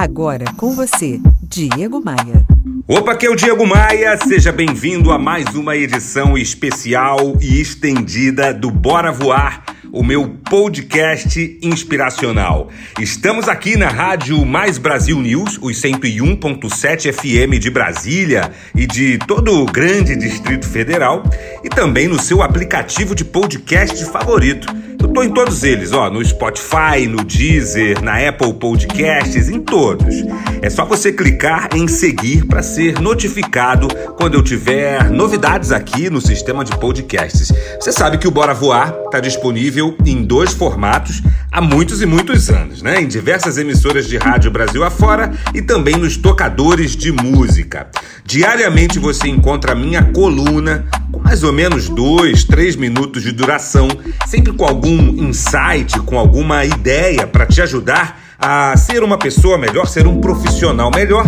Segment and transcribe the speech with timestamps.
[0.00, 2.42] Agora com você, Diego Maia.
[2.88, 8.54] Opa, aqui é o Diego Maia, seja bem-vindo a mais uma edição especial e estendida
[8.54, 12.68] do Bora Voar, o meu podcast inspiracional.
[13.00, 19.62] Estamos aqui na Rádio Mais Brasil News, os 101.7 FM de Brasília e de todo
[19.62, 21.22] o grande Distrito Federal,
[21.64, 24.68] e também no seu aplicativo de podcast favorito.
[25.00, 30.14] Eu tô em todos eles, ó, no Spotify, no Deezer, na Apple Podcasts, em todos.
[30.60, 33.88] É só você clicar em seguir para ser notificado
[34.18, 37.50] quando eu tiver novidades aqui no sistema de podcasts.
[37.80, 42.48] Você sabe que o Bora Voar está disponível em dois formatos há muitos e muitos
[42.50, 43.00] anos, né?
[43.00, 47.88] Em diversas emissoras de rádio Brasil afora e também nos tocadores de música.
[48.24, 53.88] Diariamente você encontra a minha coluna com mais ou menos dois, três minutos de duração,
[54.26, 59.86] sempre com algum insight, com alguma ideia para te ajudar a ser uma pessoa melhor,
[59.86, 61.26] ser um profissional melhor.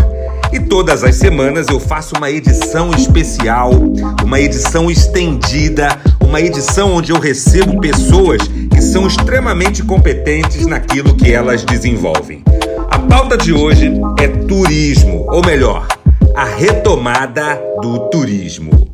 [0.52, 3.70] E todas as semanas eu faço uma edição especial,
[4.22, 5.88] uma edição estendida,
[6.32, 12.42] uma edição onde eu recebo pessoas que são extremamente competentes naquilo que elas desenvolvem.
[12.90, 15.86] A pauta de hoje é turismo, ou melhor,
[16.34, 18.90] a retomada do turismo.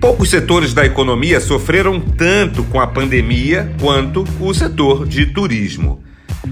[0.00, 6.00] Poucos setores da economia sofreram tanto com a pandemia quanto o setor de turismo.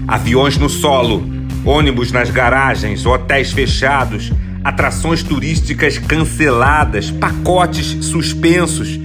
[0.05, 1.23] Aviões no solo,
[1.63, 4.33] ônibus nas garagens, hotéis fechados,
[4.63, 8.99] atrações turísticas canceladas, pacotes suspensos.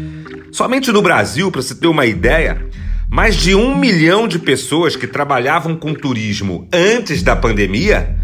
[0.52, 2.66] Somente no Brasil, para você ter uma ideia,
[3.08, 8.16] mais de um milhão de pessoas que trabalhavam com turismo antes da pandemia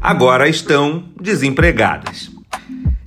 [0.00, 2.30] agora estão desempregadas.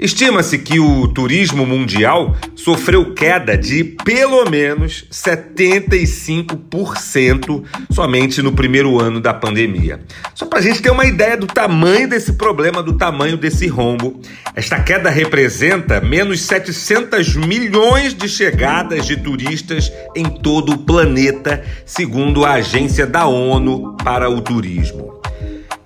[0.03, 9.21] Estima-se que o turismo mundial sofreu queda de pelo menos 75% somente no primeiro ano
[9.21, 10.01] da pandemia.
[10.35, 14.19] Só para a gente ter uma ideia do tamanho desse problema, do tamanho desse rombo,
[14.53, 22.43] esta queda representa menos 700 milhões de chegadas de turistas em todo o planeta, segundo
[22.43, 25.12] a Agência da ONU para o Turismo.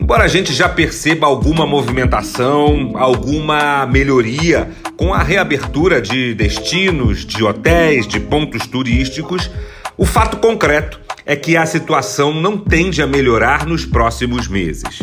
[0.08, 7.44] Embora a gente já perceba alguma movimentação, alguma melhoria com a reabertura de destinos, de
[7.44, 9.52] hotéis, de pontos turísticos,
[9.98, 15.00] o fato concreto é que a situação não tende a melhorar nos próximos meses.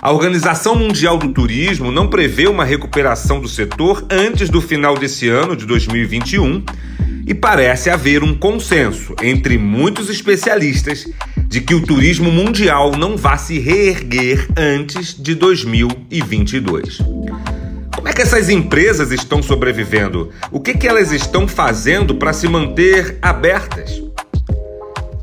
[0.00, 5.28] A Organização Mundial do Turismo não prevê uma recuperação do setor antes do final desse
[5.28, 6.64] ano de 2021
[7.26, 11.06] e parece haver um consenso entre muitos especialistas
[11.50, 16.98] de que o turismo mundial não vá se reerguer antes de 2022.
[17.92, 20.30] Como é que essas empresas estão sobrevivendo?
[20.52, 24.00] O que, que elas estão fazendo para se manter abertas?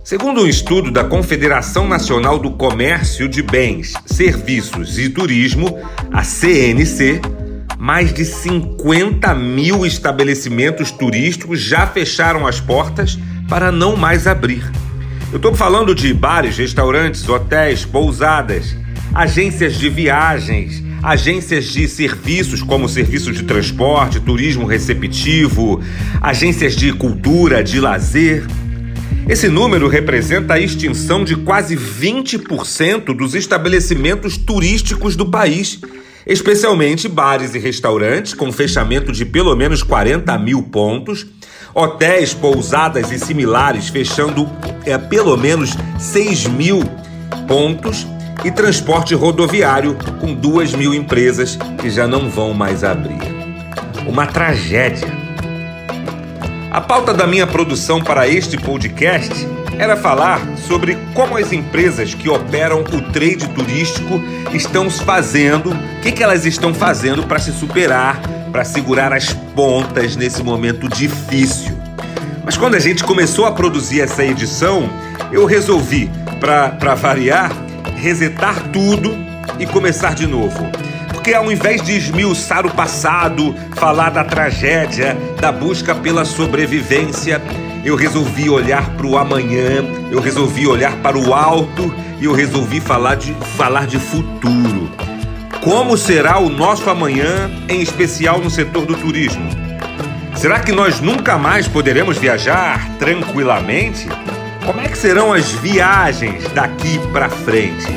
[0.03, 5.79] Segundo um estudo da Confederação Nacional do Comércio de Bens, Serviços e Turismo,
[6.11, 7.21] a CNC,
[7.79, 13.17] mais de 50 mil estabelecimentos turísticos já fecharam as portas
[13.47, 14.69] para não mais abrir.
[15.29, 18.73] Eu estou falando de bares, restaurantes, hotéis, pousadas,
[19.13, 25.81] agências de viagens, agências de serviços como serviços de transporte, turismo receptivo,
[26.21, 28.45] agências de cultura, de lazer.
[29.27, 35.81] Esse número representa a extinção de quase 20% dos estabelecimentos turísticos do país,
[36.25, 41.27] especialmente bares e restaurantes, com fechamento de pelo menos 40 mil pontos
[41.77, 44.49] hotéis, pousadas e similares fechando
[44.83, 46.81] é, pelo menos 6 mil
[47.47, 48.07] pontos
[48.43, 53.19] e transporte rodoviário com 2 mil empresas que já não vão mais abrir.
[54.07, 55.07] Uma tragédia.
[56.71, 62.27] A pauta da minha produção para este podcast era falar sobre como as empresas que
[62.27, 64.19] operam o trade turístico
[64.51, 68.19] estão fazendo, o que, que elas estão fazendo para se superar
[68.51, 71.77] para segurar as pontas nesse momento difícil.
[72.43, 74.89] Mas quando a gente começou a produzir essa edição,
[75.31, 76.09] eu resolvi,
[76.39, 77.51] para variar,
[77.95, 79.13] resetar tudo
[79.59, 80.65] e começar de novo.
[81.13, 87.41] Porque ao invés de esmiuçar o passado, falar da tragédia, da busca pela sobrevivência,
[87.83, 92.79] eu resolvi olhar para o amanhã, eu resolvi olhar para o alto e eu resolvi
[92.79, 94.89] falar de, falar de futuro.
[95.61, 99.49] Como será o nosso amanhã, em especial no setor do turismo?
[100.35, 104.07] Será que nós nunca mais poderemos viajar tranquilamente?
[104.65, 107.87] Como é que serão as viagens daqui para frente?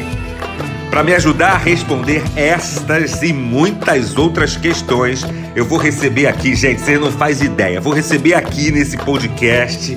[0.90, 5.24] Para me ajudar a responder estas e muitas outras questões,
[5.54, 9.96] eu vou receber aqui, gente, você não faz ideia, vou receber aqui nesse podcast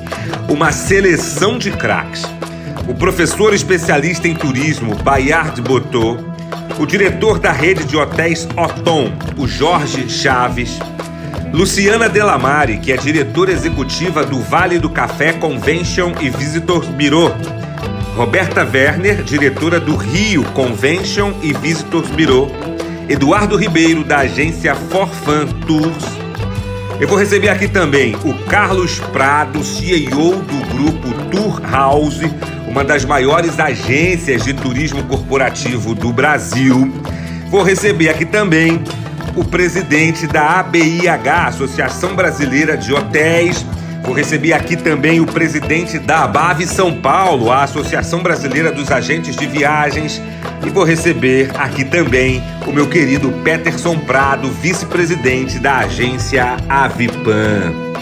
[0.50, 2.24] uma seleção de craques
[2.88, 6.18] o professor especialista em turismo Bayard Botô,
[6.80, 10.80] o diretor da rede de hotéis Otom, o Jorge Chaves,
[11.54, 17.32] Luciana Delamare, que é diretora executiva do Vale do Café Convention e Visitors Bureau,
[18.16, 22.52] Roberta Werner, diretora do Rio Convention e Visitors Bureau,
[23.08, 26.24] Eduardo Ribeiro, da agência Forfan Tours,
[27.00, 32.20] eu vou receber aqui também o Carlos Prado, CEO do grupo Tour House,
[32.74, 36.92] uma das maiores agências de turismo corporativo do Brasil.
[37.48, 38.82] Vou receber aqui também
[39.36, 43.64] o presidente da ABIH, Associação Brasileira de Hotéis.
[44.04, 49.36] Vou receber aqui também o presidente da ABAV São Paulo, a Associação Brasileira dos Agentes
[49.36, 50.20] de Viagens.
[50.66, 57.93] E vou receber aqui também o meu querido Peterson Prado, vice-presidente da agência Avipan.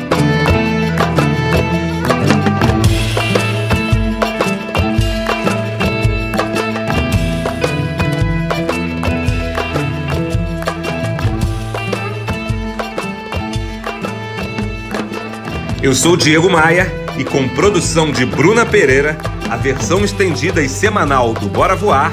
[15.83, 16.86] Eu sou Diego Maia
[17.18, 19.18] e com produção de Bruna Pereira,
[19.50, 22.12] a versão estendida e semanal do Bora Voar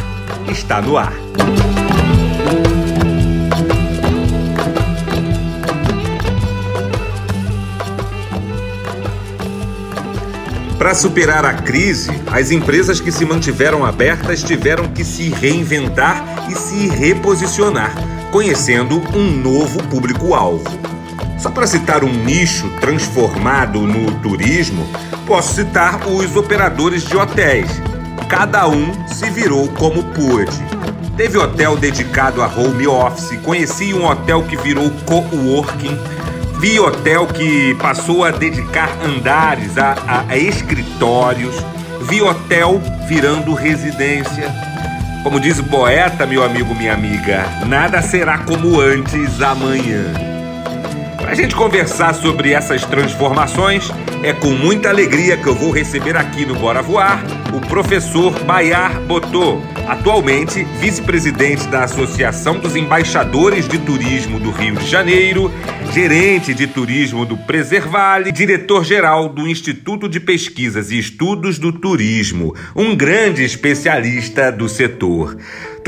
[0.50, 1.12] está no ar.
[10.78, 16.54] Para superar a crise, as empresas que se mantiveram abertas tiveram que se reinventar e
[16.54, 17.92] se reposicionar,
[18.32, 20.97] conhecendo um novo público-alvo.
[21.38, 24.84] Só para citar um nicho transformado no turismo,
[25.24, 27.70] posso citar os operadores de hotéis,
[28.28, 30.58] cada um se virou como pôde.
[31.16, 35.96] Teve hotel dedicado a home office, conheci um hotel que virou co-working,
[36.60, 41.54] vi hotel que passou a dedicar andares a, a, a escritórios,
[42.02, 44.52] vi hotel virando residência.
[45.22, 50.37] Como diz o poeta, meu amigo, minha amiga, nada será como antes amanhã.
[51.28, 53.90] Para a gente conversar sobre essas transformações,
[54.22, 57.22] é com muita alegria que eu vou receber aqui no Bora Voar
[57.52, 64.86] o professor Bayar Botô, atualmente vice-presidente da Associação dos Embaixadores de Turismo do Rio de
[64.86, 65.52] Janeiro,
[65.92, 72.96] gerente de turismo do Preservale, diretor-geral do Instituto de Pesquisas e Estudos do Turismo, um
[72.96, 75.36] grande especialista do setor.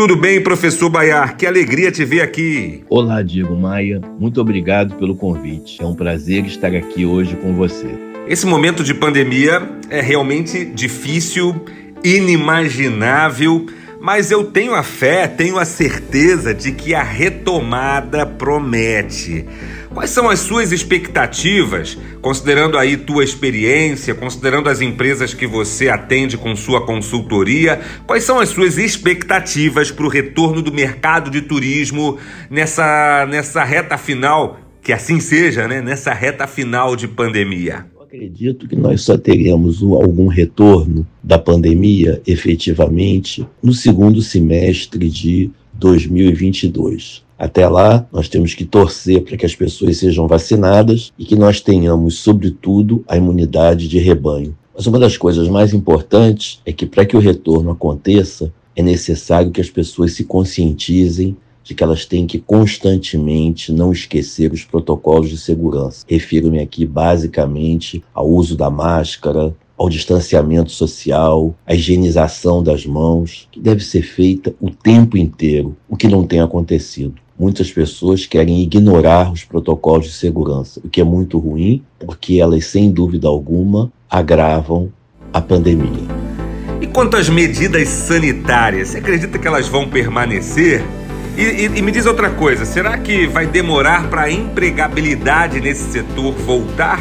[0.00, 1.36] Tudo bem, professor Bayar?
[1.36, 2.82] Que alegria te ver aqui.
[2.88, 4.00] Olá, Diego Maia.
[4.18, 5.76] Muito obrigado pelo convite.
[5.78, 7.86] É um prazer estar aqui hoje com você.
[8.26, 9.60] Esse momento de pandemia
[9.90, 11.54] é realmente difícil,
[12.02, 13.66] inimaginável,
[14.00, 19.44] mas eu tenho a fé, tenho a certeza de que a retomada promete.
[19.92, 26.38] Quais são as suas expectativas, considerando aí tua experiência, considerando as empresas que você atende
[26.38, 27.80] com sua consultoria?
[28.06, 32.18] Quais são as suas expectativas para o retorno do mercado de turismo
[32.48, 34.58] nessa, nessa reta final?
[34.80, 35.82] Que assim seja, né?
[35.82, 43.46] Nessa reta final de pandemia acredito que nós só teremos algum retorno da pandemia efetivamente
[43.62, 47.22] no segundo semestre de 2022.
[47.38, 51.60] Até lá, nós temos que torcer para que as pessoas sejam vacinadas e que nós
[51.60, 54.56] tenhamos, sobretudo, a imunidade de rebanho.
[54.74, 59.52] Mas uma das coisas mais importantes é que, para que o retorno aconteça, é necessário
[59.52, 61.36] que as pessoas se conscientizem
[61.70, 66.04] de que elas têm que constantemente não esquecer os protocolos de segurança.
[66.08, 73.60] Refiro-me aqui basicamente ao uso da máscara, ao distanciamento social, à higienização das mãos, que
[73.60, 77.14] deve ser feita o tempo inteiro, o que não tem acontecido.
[77.38, 82.66] Muitas pessoas querem ignorar os protocolos de segurança, o que é muito ruim, porque elas,
[82.66, 84.92] sem dúvida alguma, agravam
[85.32, 86.08] a pandemia.
[86.80, 90.82] E quanto às medidas sanitárias, você acredita que elas vão permanecer?
[91.36, 95.90] E, e, e, me diz outra coisa, será que vai demorar para a empregabilidade nesse
[95.90, 97.00] setor voltar?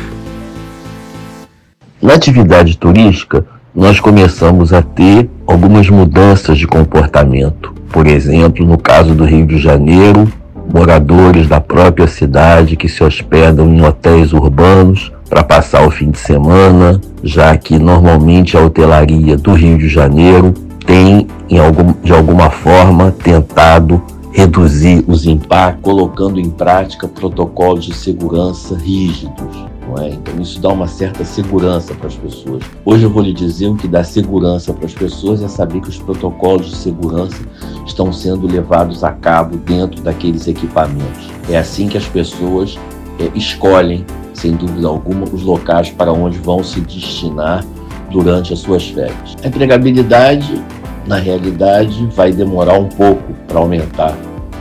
[2.01, 3.45] Na atividade turística,
[3.75, 7.73] nós começamos a ter algumas mudanças de comportamento.
[7.91, 10.31] Por exemplo, no caso do Rio de Janeiro,
[10.71, 16.19] moradores da própria cidade que se hospedam em hotéis urbanos para passar o fim de
[16.19, 20.53] semana, já que normalmente a hotelaria do Rio de Janeiro
[20.85, 27.93] tem, em algum, de alguma forma, tentado reduzir os impactos, colocando em prática protocolos de
[27.93, 29.69] segurança rígidos.
[29.97, 30.09] É?
[30.09, 32.61] Então, isso dá uma certa segurança para as pessoas.
[32.85, 35.89] Hoje eu vou lhe dizer o que dá segurança para as pessoas é saber que
[35.89, 37.41] os protocolos de segurança
[37.87, 41.31] estão sendo levados a cabo dentro daqueles equipamentos.
[41.49, 42.77] É assim que as pessoas
[43.19, 47.65] é, escolhem, sem dúvida alguma, os locais para onde vão se destinar
[48.11, 49.35] durante as suas férias.
[49.43, 50.63] A empregabilidade,
[51.09, 54.15] na realidade, vai demorar um pouco para aumentar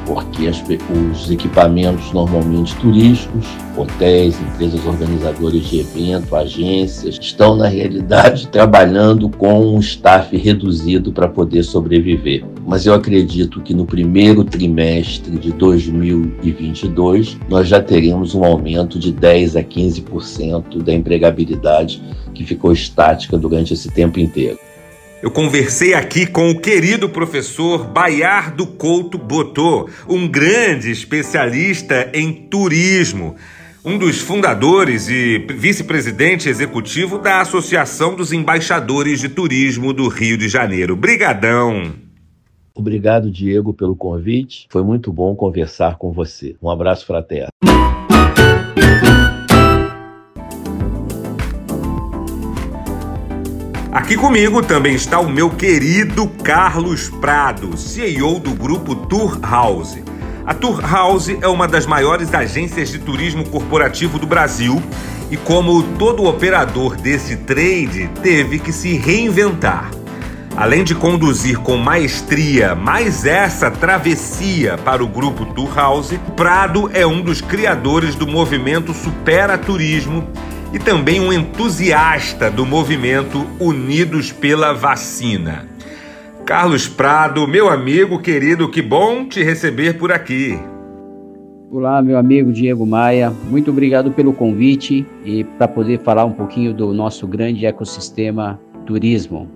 [0.07, 0.65] porque as,
[1.13, 9.75] os equipamentos normalmente turísticos, hotéis, empresas organizadoras de evento, agências, estão na realidade trabalhando com
[9.75, 12.43] um staff reduzido para poder sobreviver.
[12.67, 19.13] Mas eu acredito que no primeiro trimestre de 2022 nós já teremos um aumento de
[19.13, 22.03] 10 a 15% da empregabilidade
[22.33, 24.68] que ficou estática durante esse tempo inteiro.
[25.21, 33.35] Eu conversei aqui com o querido professor Baiardo Couto Botô, um grande especialista em turismo,
[33.85, 40.49] um dos fundadores e vice-presidente executivo da Associação dos Embaixadores de Turismo do Rio de
[40.49, 40.95] Janeiro.
[40.95, 41.95] Brigadão!
[42.73, 44.69] Obrigado, Diego, pelo convite.
[44.71, 46.55] Foi muito bom conversar com você.
[46.63, 47.49] Um abraço fraterno.
[53.99, 59.99] Aqui comigo também está o meu querido Carlos Prado, CEO do grupo Tour House.
[60.47, 64.81] A Tour House é uma das maiores agências de turismo corporativo do Brasil
[65.33, 69.91] e, como todo operador desse trade, teve que se reinventar.
[70.57, 77.05] Além de conduzir com maestria mais essa travessia para o grupo Tour House, Prado é
[77.05, 80.25] um dos criadores do movimento Supera Turismo
[80.73, 85.67] e também um entusiasta do movimento Unidos pela Vacina.
[86.45, 90.59] Carlos Prado, meu amigo querido, que bom te receber por aqui.
[91.71, 96.73] Olá, meu amigo Diego Maia, muito obrigado pelo convite e para poder falar um pouquinho
[96.73, 99.51] do nosso grande ecossistema turismo.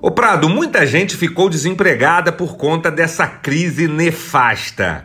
[0.00, 5.04] Ô Prado, muita gente ficou desempregada por conta dessa crise nefasta.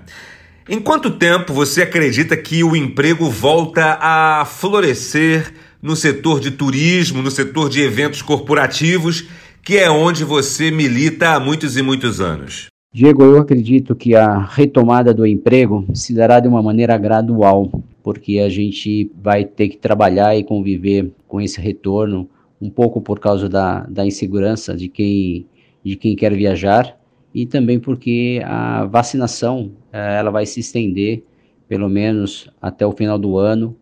[0.69, 7.21] Em quanto tempo você acredita que o emprego volta a florescer no setor de turismo,
[7.21, 9.29] no setor de eventos corporativos,
[9.63, 12.67] que é onde você milita há muitos e muitos anos?
[12.93, 17.71] Diego, eu acredito que a retomada do emprego se dará de uma maneira gradual,
[18.03, 22.29] porque a gente vai ter que trabalhar e conviver com esse retorno,
[22.61, 25.45] um pouco por causa da, da insegurança de quem,
[25.81, 26.97] de quem quer viajar
[27.37, 31.23] e também porque a vacinação ela vai se estender
[31.67, 33.75] pelo menos até o final do ano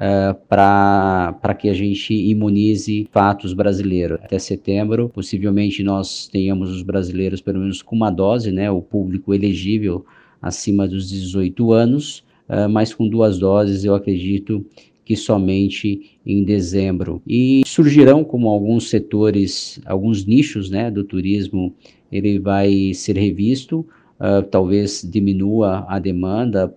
[0.00, 4.18] uh, para que a gente imunize fatos brasileiros.
[4.22, 9.34] Até setembro, possivelmente nós tenhamos os brasileiros pelo menos com uma dose, né, o público
[9.34, 10.04] elegível
[10.40, 14.64] acima dos 18 anos, uh, mas com duas doses eu acredito
[15.04, 17.20] que somente em dezembro.
[17.26, 21.74] E surgirão como alguns setores, alguns nichos né, do turismo,
[22.12, 23.84] ele vai ser revisto,
[24.20, 26.74] uh, talvez diminua a demanda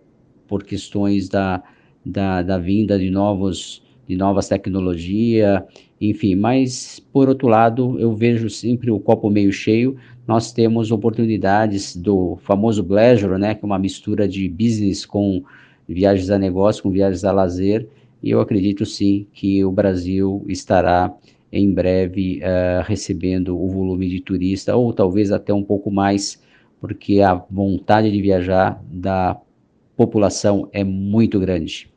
[0.48, 1.62] por questões da,
[2.06, 5.64] da, da vinda de novos de novas tecnologias,
[6.00, 9.96] enfim, mas por outro lado, eu vejo sempre o copo meio cheio.
[10.28, 15.44] Nós temos oportunidades do famoso pleasure, né, que é uma mistura de business com
[15.88, 17.88] viagens a negócio, com viagens a lazer,
[18.22, 21.14] e eu acredito sim que o Brasil estará
[21.52, 26.42] em breve uh, recebendo o volume de turista, ou talvez até um pouco mais,
[26.84, 29.38] porque a vontade de viajar da
[29.96, 31.90] população é muito grande.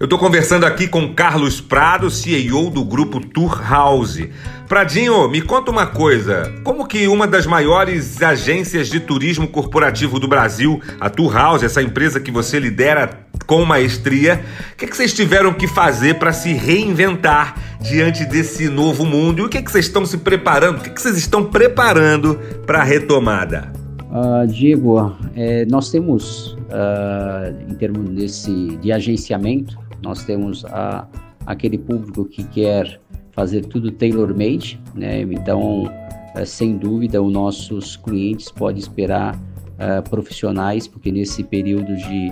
[0.00, 4.18] Eu estou conversando aqui com Carlos Prado, CEO do grupo Tour House.
[4.66, 10.26] Pradinho, me conta uma coisa: como que uma das maiores agências de turismo corporativo do
[10.26, 15.14] Brasil, a Tour House, essa empresa que você lidera com maestria, o que, que vocês
[15.14, 19.42] tiveram que fazer para se reinventar diante desse novo mundo?
[19.42, 20.78] E o que, que vocês estão se preparando?
[20.78, 23.81] O que, que vocês estão preparando para a retomada?
[24.12, 31.08] Uh, Diego, é, nós temos, uh, em termos desse, de agenciamento, nós temos a,
[31.46, 33.00] aquele público que quer
[33.32, 35.22] fazer tudo tailor-made, né?
[35.22, 42.30] Então, uh, sem dúvida, os nossos clientes podem esperar uh, profissionais, porque nesse período de,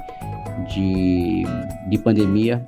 [0.75, 1.43] de,
[1.89, 2.63] de pandemia,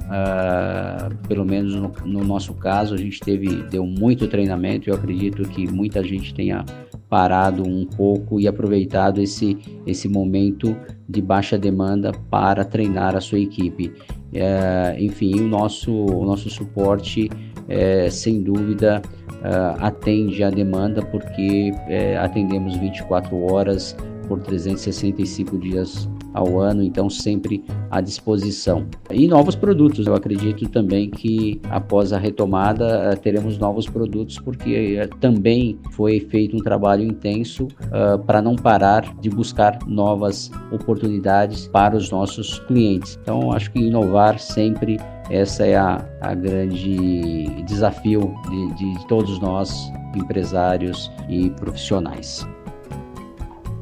[1.28, 4.88] pelo menos no, no, nosso caso, a gente teve deu muito treinamento.
[4.88, 6.64] Eu acredito que muita gente tenha
[7.12, 10.74] parado um pouco e aproveitado esse, esse momento
[11.06, 13.92] de baixa demanda para treinar a sua equipe.
[14.32, 17.28] É, enfim, o nosso, o nosso suporte,
[17.68, 19.02] é, sem dúvida,
[19.44, 23.94] é, atende à demanda, porque é, atendemos 24 horas
[24.26, 28.86] por 365 dias ao ano, então sempre à disposição.
[29.10, 34.98] E novos produtos, eu acredito também que após a retomada eh, teremos novos produtos, porque
[34.98, 41.68] eh, também foi feito um trabalho intenso uh, para não parar de buscar novas oportunidades
[41.68, 43.18] para os nossos clientes.
[43.22, 44.98] Então, acho que inovar sempre
[45.30, 52.46] Essa é a, a grande desafio de, de todos nós, empresários e profissionais.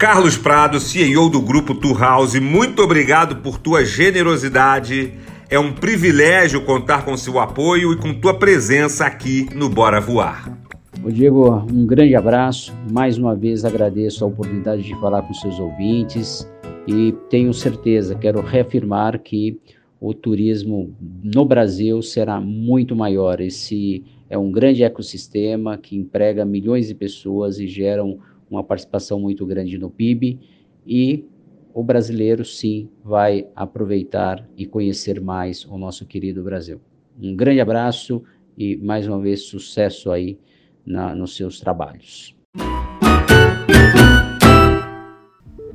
[0.00, 5.12] Carlos Prado, CEO do grupo Tour House, muito obrigado por tua generosidade.
[5.50, 10.59] É um privilégio contar com seu apoio e com tua presença aqui no Bora Voar.
[11.04, 12.75] Ô Diego, um grande abraço.
[12.90, 16.50] Mais uma vez agradeço a oportunidade de falar com seus ouvintes
[16.88, 19.61] e tenho certeza, quero reafirmar que
[20.00, 23.38] o turismo no Brasil será muito maior.
[23.38, 28.02] Esse é um grande ecossistema que emprega milhões de pessoas e gera
[28.50, 30.40] uma participação muito grande no PIB
[30.87, 31.25] e
[31.73, 36.80] o brasileiro sim vai aproveitar e conhecer mais o nosso querido Brasil.
[37.21, 38.23] Um grande abraço
[38.59, 40.38] e mais uma vez sucesso aí
[40.85, 42.35] na, nos seus trabalhos.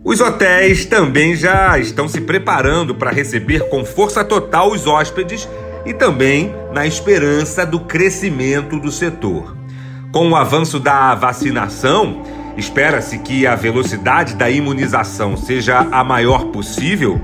[0.03, 5.49] Os hotéis também já estão se preparando para receber com força total os hóspedes
[5.85, 9.57] e também na esperança do crescimento do setor.
[10.11, 12.21] Com o avanço da vacinação,
[12.57, 17.19] espera-se que a velocidade da imunização seja a maior possível.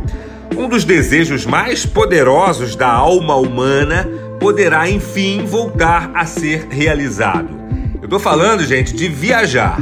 [0.57, 4.07] Um dos desejos mais poderosos da alma humana
[4.39, 7.49] poderá enfim voltar a ser realizado.
[8.01, 9.77] Eu estou falando, gente, de viajar.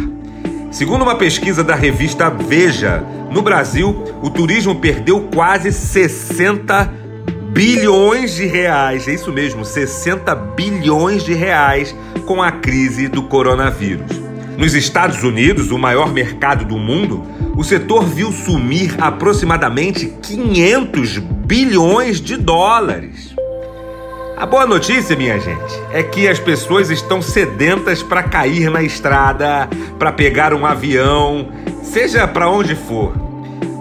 [0.71, 6.93] Segundo uma pesquisa da revista Veja, no Brasil, o turismo perdeu quase 60
[7.51, 14.28] bilhões de reais, é isso mesmo, 60 bilhões de reais com a crise do coronavírus.
[14.59, 17.23] Nos Estados Unidos, o maior mercado do mundo,
[17.55, 23.33] o setor viu sumir aproximadamente 500 bilhões de dólares.
[24.35, 29.69] A boa notícia, minha gente, é que as pessoas estão sedentas para cair na estrada,
[29.97, 31.47] para pegar um avião,
[31.81, 33.13] seja para onde for.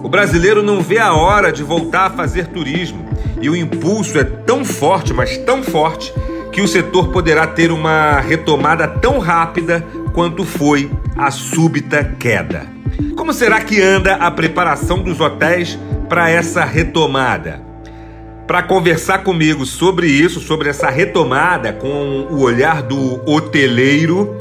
[0.01, 3.05] O brasileiro não vê a hora de voltar a fazer turismo
[3.41, 6.13] e o impulso é tão forte, mas tão forte,
[6.53, 9.85] que o setor poderá ter uma retomada tão rápida
[10.19, 12.67] quanto foi a súbita queda.
[13.15, 17.69] Como será que anda a preparação dos hotéis para essa retomada?
[18.45, 24.35] para conversar comigo sobre isso, sobre essa retomada com o olhar do hoteleiro.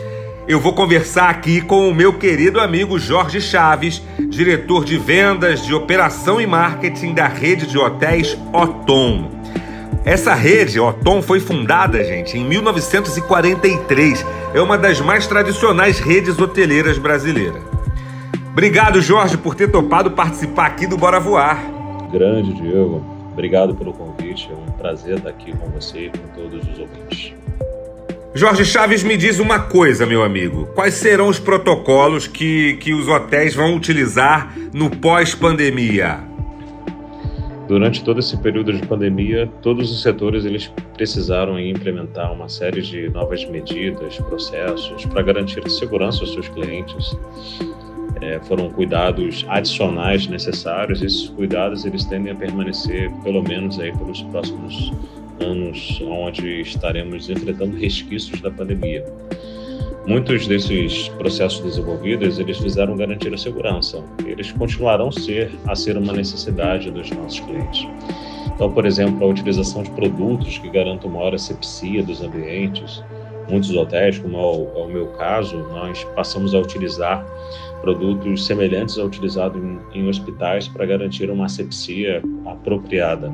[0.48, 5.74] Eu vou conversar aqui com o meu querido amigo Jorge Chaves, diretor de vendas, de
[5.74, 9.37] operação e marketing da rede de hotéis Otom.
[10.04, 14.24] Essa rede, Otom, foi fundada, gente, em 1943.
[14.54, 17.62] É uma das mais tradicionais redes hoteleiras brasileiras.
[18.50, 21.62] Obrigado, Jorge, por ter topado participar aqui do Bora Voar.
[22.10, 23.04] Grande, Diego.
[23.32, 27.34] Obrigado pelo convite, é um prazer estar aqui com você e com todos os ouvintes.
[28.34, 30.66] Jorge Chaves, me diz uma coisa, meu amigo.
[30.74, 36.18] Quais serão os protocolos que, que os hotéis vão utilizar no pós-pandemia?
[37.68, 43.10] Durante todo esse período de pandemia, todos os setores eles precisaram implementar uma série de
[43.10, 47.14] novas medidas, processos para garantir a segurança aos seus clientes,
[48.22, 51.02] é, foram cuidados adicionais necessários.
[51.02, 54.90] Esses cuidados eles tendem a permanecer pelo menos aí pelos próximos
[55.38, 59.04] anos, onde estaremos enfrentando resquícios da pandemia.
[60.08, 64.02] Muitos desses processos desenvolvidos eles fizeram garantir a segurança.
[64.26, 67.86] Eles continuarão ser a ser uma necessidade dos nossos clientes.
[68.46, 73.04] Então, por exemplo, a utilização de produtos que garantam maior asepsia dos ambientes.
[73.50, 77.22] Muitos hotéis, como é o, é meu caso, nós passamos a utilizar
[77.82, 83.30] produtos semelhantes ao utilizado em, em hospitais para garantir uma asepsia apropriada.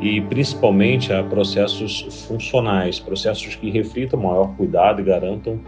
[0.00, 5.60] E principalmente a processos funcionais, processos que reflitam maior cuidado e garantam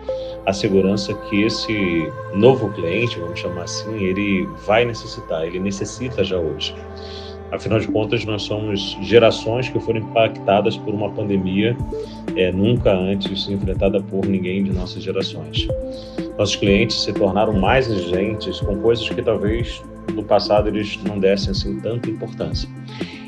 [0.47, 6.39] a segurança que esse novo cliente, vamos chamar assim, ele vai necessitar, ele necessita já
[6.39, 6.75] hoje.
[7.53, 11.77] Afinal de contas, nós somos gerações que foram impactadas por uma pandemia
[12.35, 15.69] é, nunca antes enfrentada por ninguém de nossas gerações.
[16.39, 19.83] Nossos clientes se tornaram mais exigentes com coisas que talvez
[20.15, 22.67] no passado eles não dessem assim tanta importância.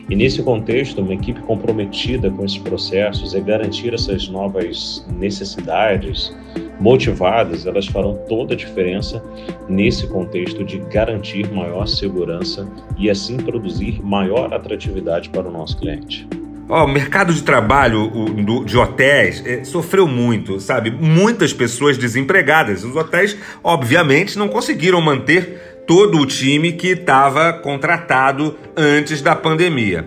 [0.08, 6.34] E nesse contexto, uma equipe comprometida com esses processos e garantir essas novas necessidades
[6.78, 9.22] motivadas, elas farão toda a diferença
[9.68, 16.28] nesse contexto de garantir maior segurança e assim produzir maior atratividade para o nosso cliente.
[16.68, 18.10] Ó, o mercado de trabalho
[18.64, 20.90] de hotéis é, sofreu muito, sabe?
[20.90, 22.84] Muitas pessoas desempregadas.
[22.84, 30.06] Os hotéis, obviamente, não conseguiram manter todo o time que estava contratado antes da pandemia.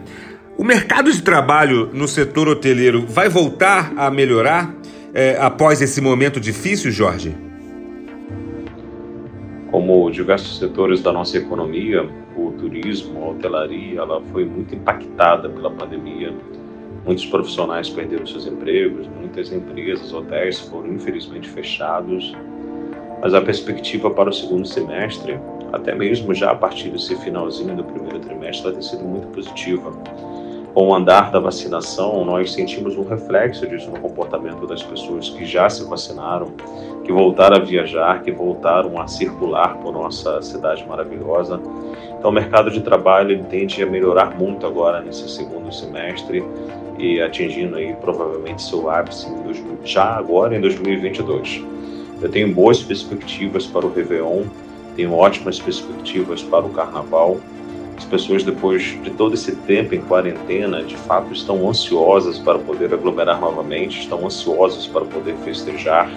[0.58, 4.74] O mercado de trabalho no setor hoteleiro vai voltar a melhorar
[5.14, 7.36] é, após esse momento difícil, Jorge?
[9.70, 15.70] Como diversos setores da nossa economia, o turismo, a hotelaria, ela foi muito impactada pela
[15.70, 16.34] pandemia.
[17.06, 22.36] Muitos profissionais perderam seus empregos, muitas empresas, hotéis foram infelizmente fechados,
[23.22, 25.40] mas a perspectiva para o segundo semestre,
[25.72, 29.92] até mesmo já a partir desse finalzinho do primeiro trimestre, tem sido muito positiva.
[30.74, 35.44] Com o andar da vacinação, nós sentimos um reflexo disso no comportamento das pessoas que
[35.44, 36.54] já se vacinaram,
[37.04, 41.60] que voltaram a viajar, que voltaram a circular por nossa cidade maravilhosa.
[42.20, 46.44] Então, o mercado de trabalho tende a melhorar muito agora nesse segundo semestre
[47.00, 49.28] e atingindo aí provavelmente seu ápice
[49.84, 51.64] já agora em 2022.
[52.22, 54.44] Eu tenho boas perspectivas para o Réveillon,
[54.98, 57.40] tenho ótimas perspectivas para o Carnaval
[57.98, 62.94] as pessoas, depois de todo esse tempo em quarentena, de fato estão ansiosas para poder
[62.94, 66.08] aglomerar novamente, estão ansiosas para poder festejar.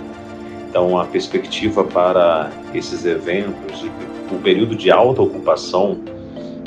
[0.68, 3.86] Então, a perspectiva para esses eventos
[4.30, 5.98] o período de alta ocupação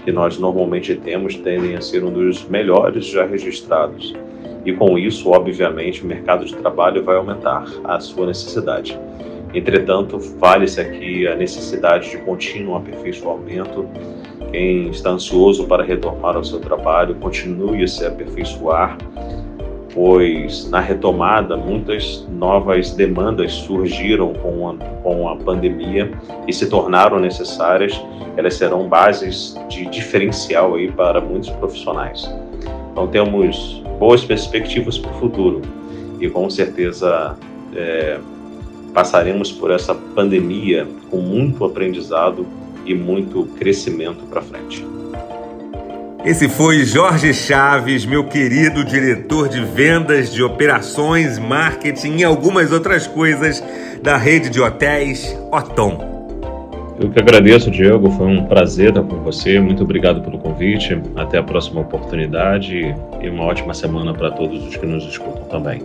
[0.03, 4.13] que nós normalmente temos tendem a ser um dos melhores já registrados.
[4.65, 8.99] E com isso, obviamente, o mercado de trabalho vai aumentar a sua necessidade.
[9.53, 13.87] Entretanto, vale-se aqui a necessidade de contínuo aperfeiçoamento
[14.53, 18.99] quem está ansioso para retomar ao seu trabalho, continue a se aperfeiçoar,
[19.91, 26.11] pois na retomada muitas novas demandas surgiram com a, com a pandemia
[26.47, 27.99] e se tornaram necessárias.
[28.37, 32.31] Elas serão bases de diferencial aí para muitos profissionais.
[32.91, 35.61] Então temos boas perspectivas para o futuro
[36.19, 37.35] e com certeza
[37.75, 38.19] é,
[38.93, 42.45] passaremos por essa pandemia com muito aprendizado
[42.85, 44.85] e muito crescimento para frente.
[46.25, 53.05] Esse foi Jorge Chaves, meu querido diretor de vendas, de operações, marketing e algumas outras
[53.05, 53.61] coisas
[54.01, 56.13] da rede de hotéis Otom.
[56.97, 58.09] Eu que agradeço, Diego.
[58.11, 59.59] Foi um prazer estar com você.
[59.59, 60.97] Muito obrigado pelo convite.
[61.17, 65.81] Até a próxima oportunidade e uma ótima semana para todos os que nos escutam também.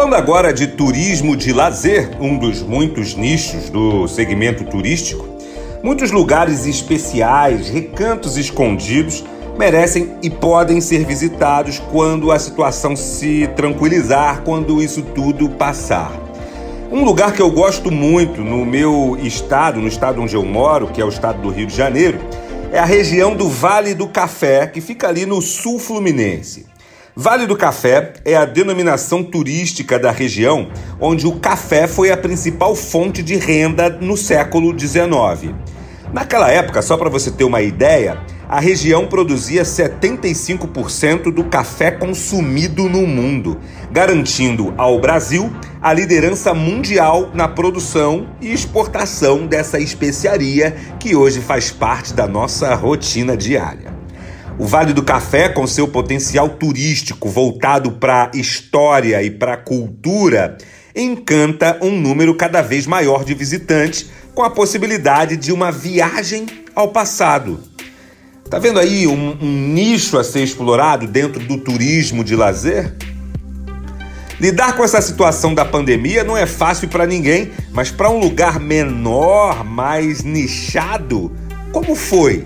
[0.00, 5.28] Falando agora de turismo de lazer, um dos muitos nichos do segmento turístico,
[5.82, 9.22] muitos lugares especiais, recantos escondidos,
[9.58, 16.10] merecem e podem ser visitados quando a situação se tranquilizar, quando isso tudo passar.
[16.90, 21.02] Um lugar que eu gosto muito no meu estado, no estado onde eu moro, que
[21.02, 22.18] é o estado do Rio de Janeiro,
[22.72, 26.69] é a região do Vale do Café, que fica ali no sul fluminense.
[27.14, 30.68] Vale do Café é a denominação turística da região
[31.00, 35.52] onde o café foi a principal fonte de renda no século XIX.
[36.12, 38.18] Naquela época, só para você ter uma ideia,
[38.48, 43.58] a região produzia 75% do café consumido no mundo,
[43.90, 51.72] garantindo ao Brasil a liderança mundial na produção e exportação dessa especiaria que hoje faz
[51.72, 53.99] parte da nossa rotina diária.
[54.60, 60.58] O Vale do Café, com seu potencial turístico voltado para história e para cultura,
[60.94, 66.44] encanta um número cada vez maior de visitantes com a possibilidade de uma viagem
[66.74, 67.58] ao passado.
[68.50, 72.94] Tá vendo aí um, um nicho a ser explorado dentro do turismo de lazer?
[74.38, 78.60] Lidar com essa situação da pandemia não é fácil para ninguém, mas para um lugar
[78.60, 81.32] menor, mais nichado,
[81.72, 82.44] como foi?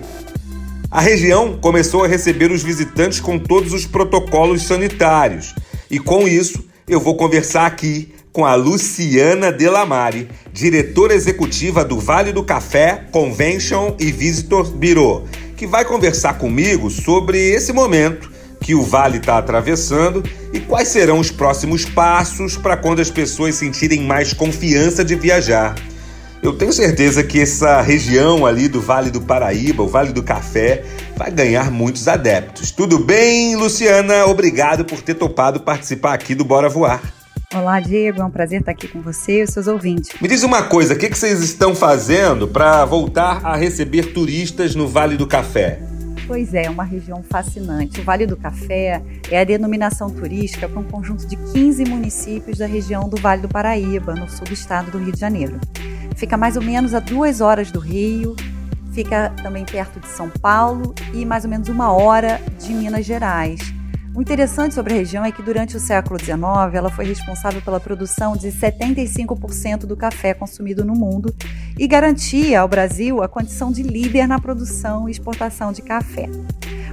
[0.95, 5.53] A região começou a receber os visitantes com todos os protocolos sanitários.
[5.91, 12.31] E com isso, eu vou conversar aqui com a Luciana Delamare, diretora executiva do Vale
[12.31, 15.25] do Café Convention e Visitor Bureau,
[15.57, 18.31] que vai conversar comigo sobre esse momento
[18.61, 23.55] que o Vale está atravessando e quais serão os próximos passos para quando as pessoas
[23.55, 25.75] sentirem mais confiança de viajar.
[26.45, 30.85] Eu tenho certeza que essa região ali do Vale do Paraíba, o Vale do Café,
[31.17, 32.69] vai ganhar muitos adeptos.
[32.69, 34.27] Tudo bem, Luciana?
[34.27, 37.01] Obrigado por ter topado participar aqui do Bora Voar.
[37.51, 38.21] Olá, Diego.
[38.21, 40.11] É um prazer estar aqui com você e os seus ouvintes.
[40.21, 44.87] Me diz uma coisa, o que vocês estão fazendo para voltar a receber turistas no
[44.87, 45.79] Vale do Café?
[46.27, 48.01] Pois é, é uma região fascinante.
[48.01, 52.67] O Vale do Café é a denominação turística para um conjunto de 15 municípios da
[52.67, 55.59] região do Vale do Paraíba, no sul do estado do Rio de Janeiro.
[56.15, 58.35] Fica mais ou menos a duas horas do Rio,
[58.93, 63.59] fica também perto de São Paulo e mais ou menos uma hora de Minas Gerais.
[64.15, 66.39] O interessante sobre a região é que durante o século XIX
[66.73, 71.35] ela foi responsável pela produção de 75% do café consumido no mundo
[71.77, 76.29] e garantia ao Brasil a condição de líder na produção e exportação de café.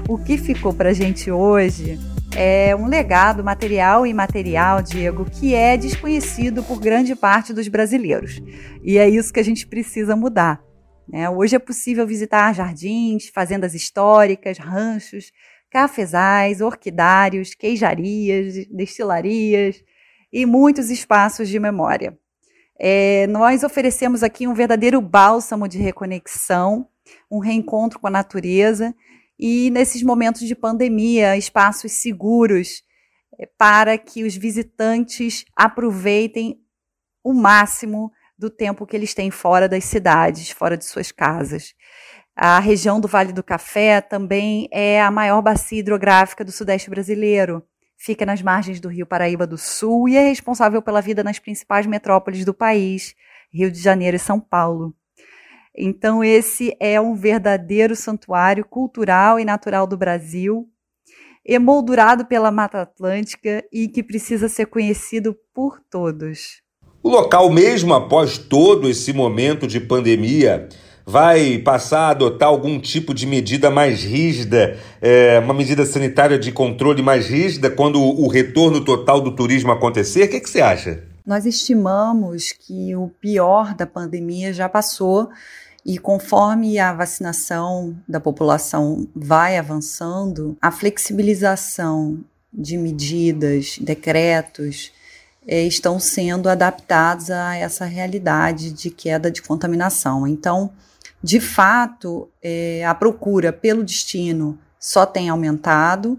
[0.09, 1.97] O que ficou para a gente hoje
[2.37, 8.41] é um legado material e imaterial, Diego, que é desconhecido por grande parte dos brasileiros.
[8.83, 10.63] E é isso que a gente precisa mudar.
[11.09, 11.29] Né?
[11.29, 15.31] Hoje é possível visitar jardins, fazendas históricas, ranchos,
[15.71, 19.83] cafezais, orquidários, queijarias, destilarias
[20.33, 22.17] e muitos espaços de memória.
[22.79, 26.89] É, nós oferecemos aqui um verdadeiro bálsamo de reconexão,
[27.31, 28.95] um reencontro com a natureza
[29.45, 32.85] e, nesses momentos de pandemia, espaços seguros
[33.37, 36.61] é, para que os visitantes aproveitem
[37.25, 41.75] o máximo do tempo que eles têm fora das cidades, fora de suas casas.
[42.37, 47.65] A região do Vale do Café também é a maior bacia hidrográfica do Sudeste brasileiro.
[47.97, 51.85] Fica nas margens do Rio Paraíba do Sul e é responsável pela vida nas principais
[51.85, 53.17] metrópoles do país,
[53.53, 54.95] Rio de Janeiro e São Paulo.
[55.77, 60.69] Então, esse é um verdadeiro santuário cultural e natural do Brasil,
[61.45, 66.61] emoldurado pela Mata Atlântica e que precisa ser conhecido por todos.
[67.03, 70.69] O local, mesmo após todo esse momento de pandemia,
[71.05, 76.53] vai passar a adotar algum tipo de medida mais rígida, é, uma medida sanitária de
[76.53, 80.25] controle mais rígida quando o retorno total do turismo acontecer?
[80.25, 81.03] O que, que você acha?
[81.25, 85.29] Nós estimamos que o pior da pandemia já passou
[85.85, 92.21] e conforme a vacinação da população vai avançando, a flexibilização
[92.53, 94.93] de medidas, decretos,
[95.47, 100.27] é, estão sendo adaptados a essa realidade de queda de contaminação.
[100.27, 100.71] Então,
[101.23, 106.19] de fato, é, a procura pelo destino só tem aumentado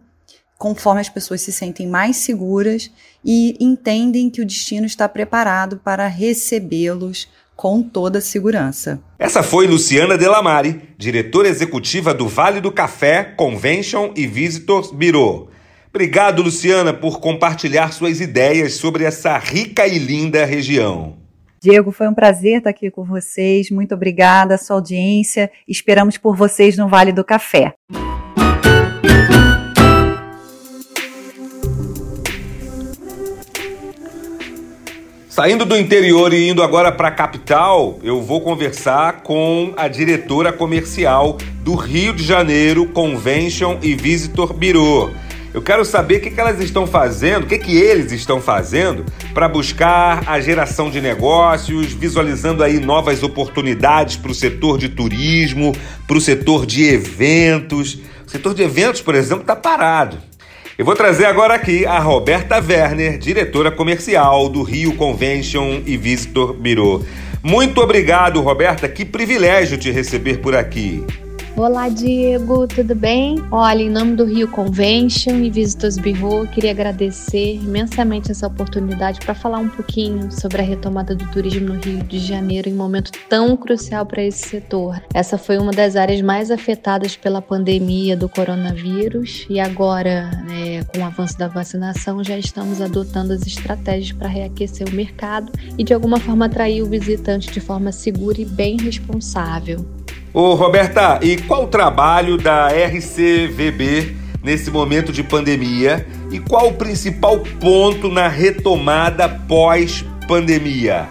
[0.57, 2.89] conforme as pessoas se sentem mais seguras
[3.23, 9.01] e entendem que o destino está preparado para recebê-los com toda a segurança.
[9.17, 15.49] Essa foi Luciana Delamare, diretora executiva do Vale do Café Convention e Visitors Bureau.
[15.89, 21.17] Obrigado, Luciana, por compartilhar suas ideias sobre essa rica e linda região.
[21.61, 23.69] Diego, foi um prazer estar aqui com vocês.
[23.69, 25.49] Muito obrigada, sua audiência.
[25.67, 27.73] Esperamos por vocês no Vale do Café.
[35.33, 40.53] Saindo do interior e indo agora para a capital, eu vou conversar com a diretora
[40.53, 45.09] comercial do Rio de Janeiro Convention e Visitor Bureau.
[45.51, 49.03] Eu quero saber o que, que elas estão fazendo, o que, que eles estão fazendo
[49.33, 55.75] para buscar a geração de negócios, visualizando aí novas oportunidades para o setor de turismo,
[56.05, 57.97] para o setor de eventos.
[58.27, 60.19] O setor de eventos, por exemplo, está parado.
[60.75, 66.51] Eu vou trazer agora aqui a Roberta Werner, diretora comercial do Rio Convention e Visitor
[66.53, 67.05] Bureau.
[67.43, 68.89] Muito obrigado, Roberta.
[68.89, 71.05] Que privilégio te receber por aqui.
[71.55, 73.35] Olá, Diego, tudo bem?
[73.51, 79.35] Olha, em nome do Rio Convention e Visitors Bureau, queria agradecer imensamente essa oportunidade para
[79.35, 83.11] falar um pouquinho sobre a retomada do turismo no Rio de Janeiro em um momento
[83.29, 84.99] tão crucial para esse setor.
[85.13, 91.01] Essa foi uma das áreas mais afetadas pela pandemia do coronavírus e agora, né, com
[91.01, 95.93] o avanço da vacinação, já estamos adotando as estratégias para reaquecer o mercado e de
[95.93, 99.85] alguma forma atrair o visitante de forma segura e bem responsável.
[100.33, 106.73] Ô Roberta, e qual o trabalho da RCVB nesse momento de pandemia e qual o
[106.73, 111.07] principal ponto na retomada pós-pandemia?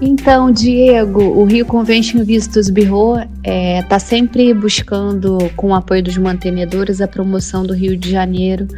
[0.00, 6.02] Então, Diego, o Rio Convention Vistos Bureau está é, tá sempre buscando, com o apoio
[6.02, 8.68] dos mantenedores, a promoção do Rio de Janeiro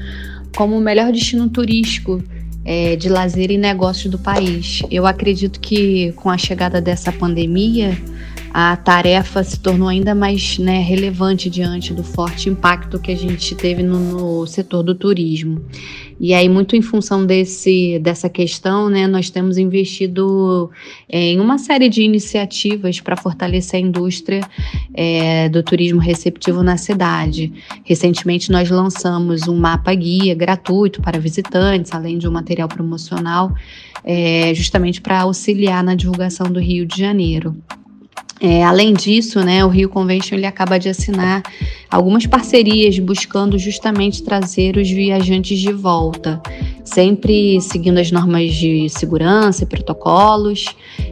[0.57, 2.23] como o melhor destino turístico
[2.65, 4.83] é, de lazer e negócios do país.
[4.91, 7.97] Eu acredito que com a chegada dessa pandemia,
[8.53, 13.55] a tarefa se tornou ainda mais né, relevante diante do forte impacto que a gente
[13.55, 15.65] teve no, no, setor do turismo.
[16.21, 20.71] E aí, muito em função desse, dessa questão, né, nós temos investido
[21.09, 24.43] é, em uma série de iniciativas para fortalecer a indústria
[24.93, 27.51] é, do turismo receptivo na cidade.
[27.85, 33.55] Recentemente, nós lançamos um mapa guia gratuito para visitantes, além de um material promocional,
[34.05, 37.57] é, justamente para auxiliar na divulgação do Rio de Janeiro.
[38.43, 41.45] É, além disso, né, o Rio Convention ele acaba de assinar
[41.89, 46.43] algumas parcerias buscando justamente trazer os viajantes de volta,
[46.85, 50.65] sempre seguindo as normas de segurança e protocolos.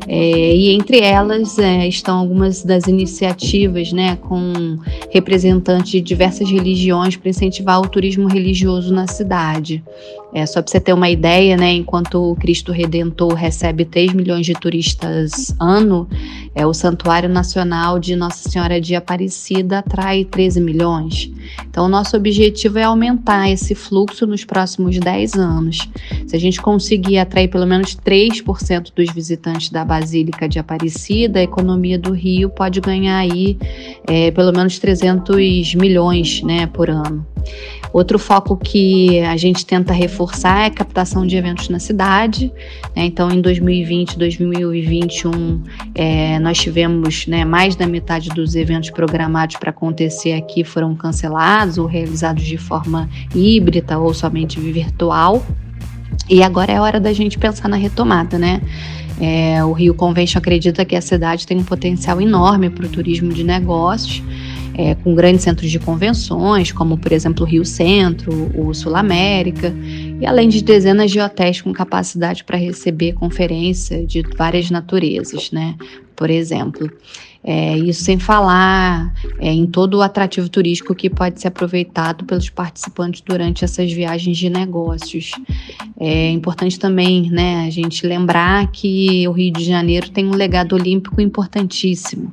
[0.09, 4.79] É, e entre elas é, estão algumas das iniciativas né, com
[5.11, 9.85] representantes de diversas religiões para incentivar o turismo religioso na cidade.
[10.33, 14.47] É, só para você ter uma ideia, né, enquanto o Cristo Redentor recebe 3 milhões
[14.47, 16.09] de turistas ano,
[16.55, 21.31] é, o Santuário Nacional de Nossa Senhora de Aparecida atrai 13 milhões.
[21.69, 25.89] Então, nosso objetivo é aumentar esse fluxo nos próximos 10 anos.
[26.27, 31.43] Se a gente conseguir atrair pelo menos 3% dos visitantes da Basílica de Aparecida, a
[31.43, 33.59] economia do Rio pode ganhar aí
[34.07, 37.27] é, pelo menos 300 milhões né, por ano.
[37.93, 42.53] Outro foco que a gente tenta reforçar é a captação de eventos na cidade.
[42.95, 43.05] Né?
[43.05, 45.63] Então, em 2020, 2021,
[45.95, 51.79] é, nós tivemos né, mais da metade dos eventos programados para acontecer aqui foram cancelados
[51.79, 55.45] ou realizados de forma híbrida ou somente virtual.
[56.29, 58.61] E agora é hora da gente pensar na retomada, né?
[59.21, 63.33] É, o Rio Convention acredita que a cidade tem um potencial enorme para o turismo
[63.33, 64.23] de negócios
[64.81, 69.75] é, com grandes centros de convenções, como por exemplo o Rio Centro, o Sul América,
[70.19, 75.75] e além de dezenas de hotéis com capacidade para receber conferência de várias naturezas, né?
[76.17, 76.91] Por exemplo.
[77.43, 82.51] É, isso sem falar é, em todo o atrativo turístico que pode ser aproveitado pelos
[82.51, 85.33] participantes durante essas viagens de negócios.
[85.99, 90.75] É importante também né, a gente lembrar que o Rio de Janeiro tem um legado
[90.75, 92.31] olímpico importantíssimo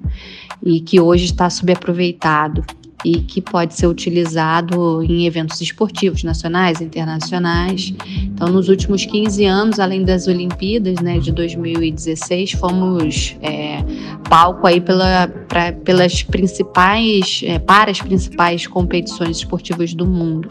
[0.61, 2.65] e que hoje está subaproveitado
[3.05, 7.93] e que pode ser utilizado em eventos esportivos nacionais e internacionais.
[8.23, 13.83] Então, nos últimos 15 anos, além das Olimpíadas né, de 2016, fomos é,
[14.29, 20.47] palco aí pela, pra, pelas principais, é, para as principais competições esportivas do mundo.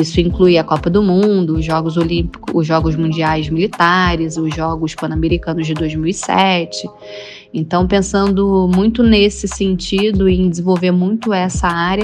[0.00, 4.94] Isso inclui a Copa do Mundo, os Jogos Olímpicos, os Jogos Mundiais Militares, os Jogos
[4.94, 6.88] Pan-Americanos de 2007.
[7.52, 11.97] Então, pensando muito nesse sentido e em desenvolver muito essa área,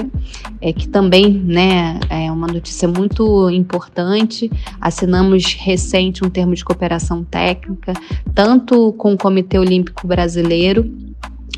[0.61, 4.49] é que também né, é uma notícia muito importante.
[4.79, 7.93] Assinamos recente um termo de cooperação técnica,
[8.33, 11.05] tanto com o Comitê Olímpico Brasileiro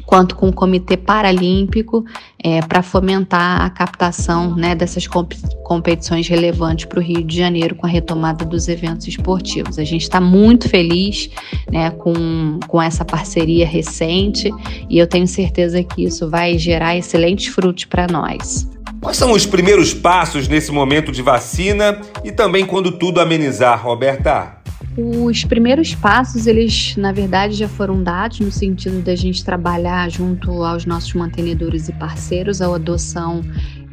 [0.07, 2.05] quanto com o Comitê Paralímpico
[2.41, 5.33] é, para fomentar a captação né, dessas comp
[5.65, 9.77] competições relevantes para o Rio de Janeiro com a retomada dos eventos esportivos.
[9.77, 11.29] A gente está muito feliz
[11.69, 14.49] né, com, com essa parceria recente
[14.89, 18.65] e eu tenho certeza que isso vai gerar excelentes frutos para nós.
[19.01, 24.56] Quais são os primeiros passos nesse momento de vacina e também quando tudo amenizar, Roberta?
[24.97, 30.63] Os primeiros passos, eles na verdade já foram dados no sentido da gente trabalhar junto
[30.63, 33.43] aos nossos mantenedores e parceiros a adoção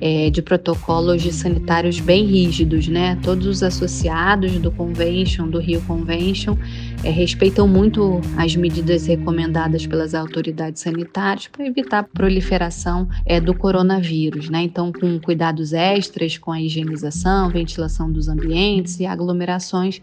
[0.00, 3.18] é, de protocolos de sanitários bem rígidos, né?
[3.22, 6.56] Todos os associados do Convention, do Rio Convention,
[7.02, 13.54] é, respeitam muito as medidas recomendadas pelas autoridades sanitárias para evitar a proliferação é, do
[13.54, 14.62] coronavírus, né?
[14.62, 20.00] Então, com cuidados extras com a higienização, ventilação dos ambientes e aglomerações,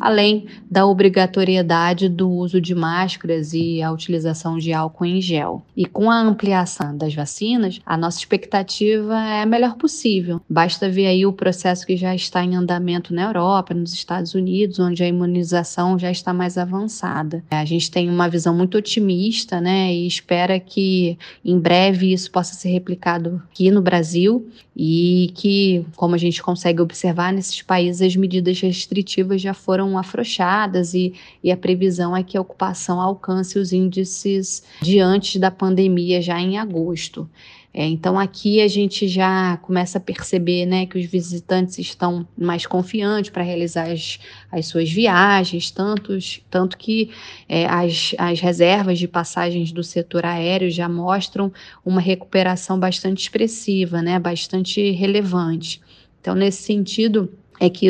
[0.00, 5.62] além da obrigatoriedade do uso de máscaras e a utilização de álcool em gel.
[5.76, 10.40] E com a ampliação das vacinas, a nossa expectativa é a melhor possível.
[10.48, 14.78] Basta ver aí o processo que já está em andamento na Europa, nos Estados Unidos,
[14.78, 17.42] onde a imunização já está mais avançada.
[17.50, 22.54] A gente tem uma visão muito otimista, né, e espera que em breve isso possa
[22.54, 28.16] ser replicado aqui no Brasil e que, como a gente consegue observar nesses países, as
[28.16, 33.72] medidas restritivas já foram afrouxadas e, e a previsão é que a ocupação alcance os
[33.72, 37.28] índices de antes da pandemia já em agosto.
[37.76, 42.64] É, então aqui a gente já começa a perceber né, que os visitantes estão mais
[42.64, 44.20] confiantes para realizar as,
[44.52, 47.10] as suas viagens, tantos, tanto que
[47.48, 51.52] é, as, as reservas de passagens do setor aéreo já mostram
[51.84, 55.80] uma recuperação bastante expressiva, né, bastante relevante.
[56.20, 57.28] Então, nesse sentido,
[57.60, 57.88] é que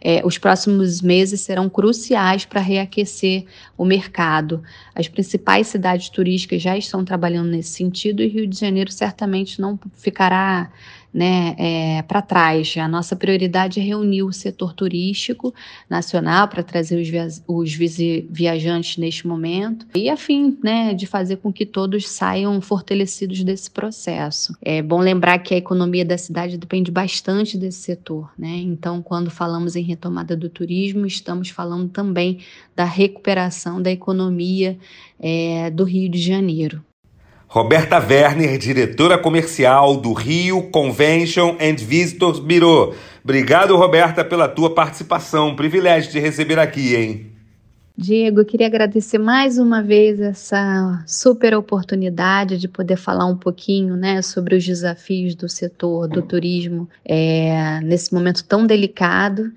[0.00, 3.44] é, os próximos meses serão cruciais para reaquecer
[3.82, 4.62] o mercado.
[4.94, 9.78] As principais cidades turísticas já estão trabalhando nesse sentido e Rio de Janeiro certamente não
[9.94, 10.70] ficará
[11.12, 12.74] né, é, para trás.
[12.78, 15.52] A nossa prioridade é reunir o setor turístico
[15.88, 17.76] nacional para trazer os, via os
[18.30, 23.70] viajantes neste momento e a fim né, de fazer com que todos saiam fortalecidos desse
[23.70, 24.56] processo.
[24.62, 28.30] É bom lembrar que a economia da cidade depende bastante desse setor.
[28.38, 28.56] Né?
[28.56, 32.38] Então, quando falamos em retomada do turismo, estamos falando também
[32.74, 34.76] da recuperação da economia
[35.20, 36.82] é, do Rio de Janeiro.
[37.52, 42.94] Roberta Werner, diretora comercial do Rio Convention and Visitors Bureau.
[43.22, 45.54] Obrigado, Roberta, pela tua participação.
[45.54, 47.32] Privilégio te receber aqui, hein?
[47.94, 53.96] Diego, eu queria agradecer mais uma vez essa super oportunidade de poder falar um pouquinho
[53.96, 59.52] né, sobre os desafios do setor do turismo é, nesse momento tão delicado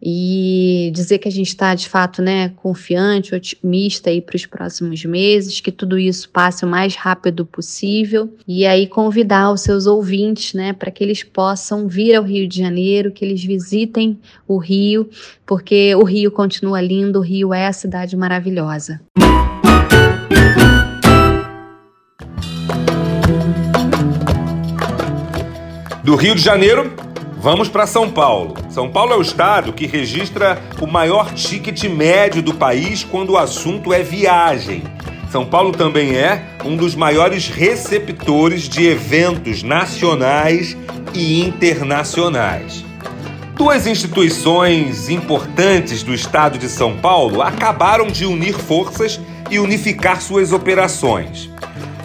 [0.00, 5.60] e dizer que a gente está de fato né, confiante, otimista para os próximos meses,
[5.60, 10.72] que tudo isso passe o mais rápido possível e aí convidar os seus ouvintes né,
[10.72, 15.08] para que eles possam vir ao Rio de Janeiro, que eles visitem o Rio,
[15.46, 19.00] porque o Rio continua lindo, o Rio é a cidade maravilhosa.
[26.04, 27.05] Do Rio de Janeiro
[27.36, 28.54] vamos para São Paulo.
[28.70, 33.38] São Paulo é o estado que registra o maior ticket médio do país quando o
[33.38, 34.82] assunto é viagem.
[35.30, 40.76] São Paulo também é um dos maiores receptores de eventos nacionais
[41.12, 42.84] e internacionais.
[43.54, 49.20] Duas instituições importantes do estado de São Paulo acabaram de unir forças
[49.50, 51.50] e unificar suas operações.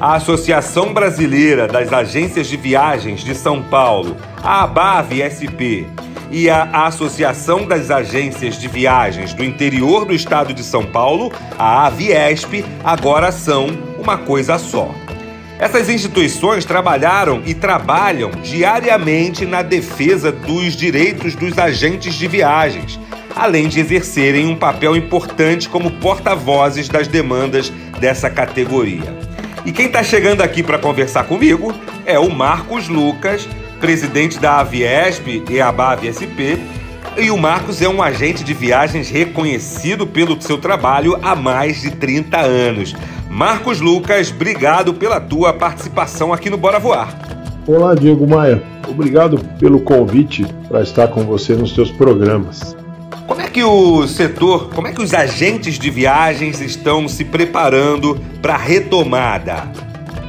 [0.01, 5.85] A Associação Brasileira das Agências de Viagens de São Paulo, a ABAV SP,
[6.31, 11.85] e a Associação das Agências de Viagens do Interior do Estado de São Paulo, a
[11.85, 13.67] AVIESP, agora são
[13.99, 14.89] uma coisa só.
[15.59, 22.99] Essas instituições trabalharam e trabalham diariamente na defesa dos direitos dos agentes de viagens,
[23.35, 29.30] além de exercerem um papel importante como porta-vozes das demandas dessa categoria.
[29.63, 31.71] E quem está chegando aqui para conversar comigo
[32.03, 33.47] é o Marcos Lucas,
[33.79, 36.57] presidente da Aviesp e Abav SP.
[37.15, 41.91] E o Marcos é um agente de viagens reconhecido pelo seu trabalho há mais de
[41.91, 42.95] 30 anos.
[43.29, 47.15] Marcos Lucas, obrigado pela tua participação aqui no Bora Voar.
[47.67, 48.63] Olá, Diego Maia.
[48.89, 52.75] Obrigado pelo convite para estar com você nos seus programas.
[53.53, 58.57] Que o setor, como é que os agentes de viagens estão se preparando para a
[58.57, 59.67] retomada?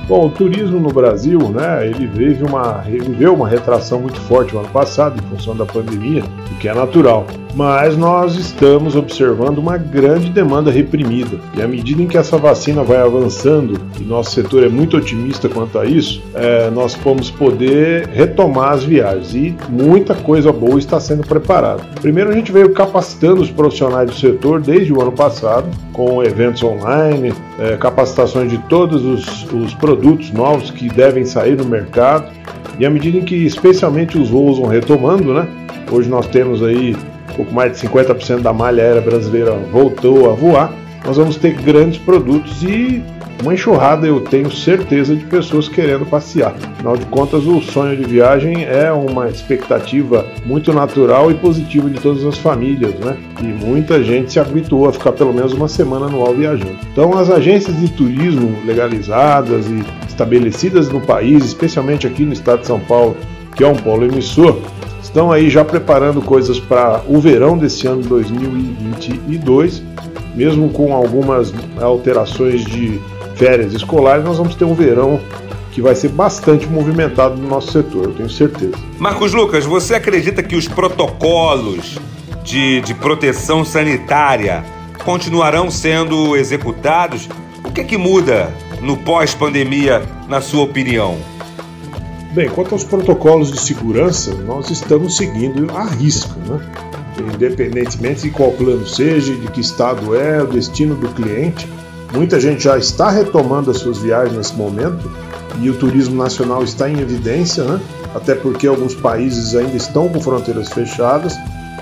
[0.08, 4.58] Bom, o turismo no Brasil, né, ele vive uma, viveu uma retração muito forte no
[4.58, 7.24] ano passado em função da pandemia, o que é natural.
[7.54, 11.38] Mas nós estamos observando uma grande demanda reprimida.
[11.54, 15.48] E à medida em que essa vacina vai avançando, e nosso setor é muito otimista
[15.48, 19.34] quanto a isso, é, nós vamos poder retomar as viagens.
[19.34, 21.82] E muita coisa boa está sendo preparada.
[22.00, 26.62] Primeiro, a gente veio capacitando os profissionais do setor desde o ano passado, com eventos
[26.62, 32.32] online, é, capacitações de todos os, os produtos novos que devem sair no mercado.
[32.78, 35.46] E à medida em que, especialmente, os voos vão retomando, né?
[35.90, 36.96] Hoje nós temos aí
[37.32, 40.72] pouco mais de 50% da malha aérea brasileira voltou a voar,
[41.04, 43.02] nós vamos ter grandes produtos e
[43.42, 46.54] uma enxurrada, eu tenho certeza, de pessoas querendo passear.
[46.74, 52.00] Afinal de contas, o sonho de viagem é uma expectativa muito natural e positiva de
[52.00, 53.16] todas as famílias, né?
[53.40, 56.78] E muita gente se habituou a ficar pelo menos uma semana anual viajando.
[56.92, 62.68] Então, as agências de turismo legalizadas e estabelecidas no país, especialmente aqui no estado de
[62.68, 63.16] São Paulo,
[63.56, 64.60] que é um polo emissor,
[65.02, 69.82] estão aí já preparando coisas para o verão desse ano 2022,
[70.34, 73.00] mesmo com algumas alterações de
[73.34, 75.20] férias escolares, nós vamos ter um verão
[75.72, 78.74] que vai ser bastante movimentado no nosso setor, eu tenho certeza.
[78.98, 81.98] Marcos Lucas, você acredita que os protocolos
[82.44, 84.64] de, de proteção sanitária
[85.04, 87.28] continuarão sendo executados?
[87.64, 91.16] O que, é que muda no pós-pandemia, na sua opinião?
[92.32, 96.60] Bem, quanto aos protocolos de segurança, nós estamos seguindo a risca, né?
[97.34, 101.68] independentemente de qual plano seja, de que estado é, o destino do cliente.
[102.14, 105.12] Muita gente já está retomando as suas viagens nesse momento
[105.60, 107.78] e o turismo nacional está em evidência, né?
[108.14, 111.36] até porque alguns países ainda estão com fronteiras fechadas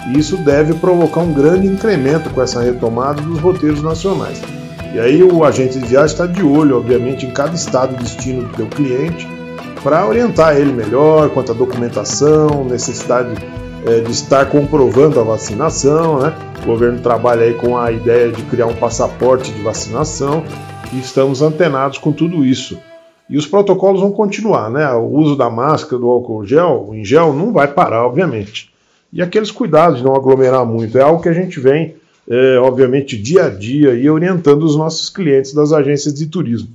[0.09, 4.42] e isso deve provocar um grande incremento com essa retomada dos roteiros nacionais.
[4.92, 8.57] E aí o agente de viagem está de olho, obviamente, em cada estado destino do
[8.57, 9.28] seu cliente
[9.82, 13.30] para orientar ele melhor quanto à documentação, necessidade
[13.86, 16.20] é, de estar comprovando a vacinação.
[16.20, 16.34] Né?
[16.62, 20.44] O governo trabalha aí com a ideia de criar um passaporte de vacinação
[20.92, 22.78] e estamos antenados com tudo isso.
[23.28, 24.92] E os protocolos vão continuar, né?
[24.92, 28.72] O uso da máscara, do álcool gel, em gel, não vai parar, obviamente.
[29.12, 31.94] E aqueles cuidados de não aglomerar muito, é algo que a gente vem,
[32.28, 36.70] é, obviamente, dia a dia e orientando os nossos clientes das agências de turismo.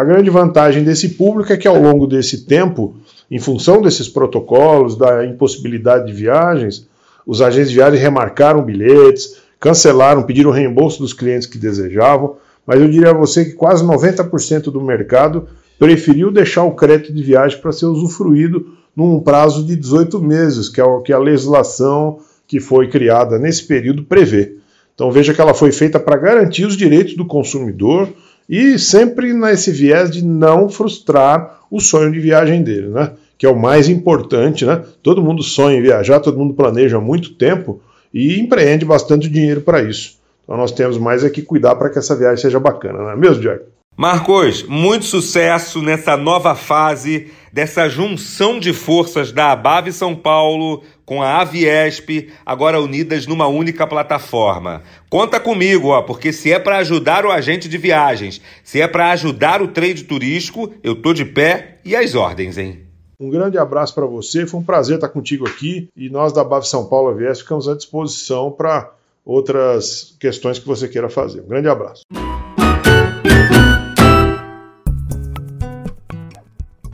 [0.00, 2.96] A grande vantagem desse público é que ao longo desse tempo,
[3.30, 6.88] em função desses protocolos, da impossibilidade de viagens,
[7.26, 12.36] os agentes de viagem remarcaram bilhetes, cancelaram, pediram reembolso dos clientes que desejavam,
[12.66, 15.46] mas eu diria a você que quase 90% do mercado
[15.78, 20.80] preferiu deixar o crédito de viagem para ser usufruído num prazo de 18 meses, que
[20.80, 24.56] é o que a legislação que foi criada nesse período prevê.
[24.94, 28.08] Então veja que ela foi feita para garantir os direitos do consumidor,
[28.50, 33.12] e sempre nesse viés de não frustrar o sonho de viagem dele, né?
[33.38, 34.82] Que é o mais importante, né?
[35.04, 37.80] Todo mundo sonha em viajar, todo mundo planeja há muito tempo
[38.12, 40.18] e empreende bastante dinheiro para isso.
[40.42, 43.16] Então nós temos mais é que cuidar para que essa viagem seja bacana, não é
[43.16, 43.62] mesmo, Jack?
[44.00, 51.22] Marcos, muito sucesso nessa nova fase dessa junção de forças da Abave São Paulo com
[51.22, 54.80] a Aviesp, agora unidas numa única plataforma.
[55.10, 59.10] Conta comigo, ó, porque se é para ajudar o agente de viagens, se é para
[59.10, 62.86] ajudar o trade turístico, eu tô de pé e às ordens, hein?
[63.20, 66.64] Um grande abraço para você, foi um prazer estar contigo aqui e nós da BAV
[66.64, 68.94] São Paulo AVS ficamos à disposição para
[69.26, 71.42] outras questões que você queira fazer.
[71.42, 72.00] Um grande abraço.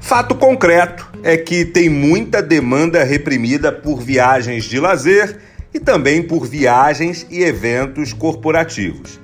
[0.07, 5.41] Fato concreto é que tem muita demanda reprimida por viagens de lazer
[5.75, 9.19] e também por viagens e eventos corporativos.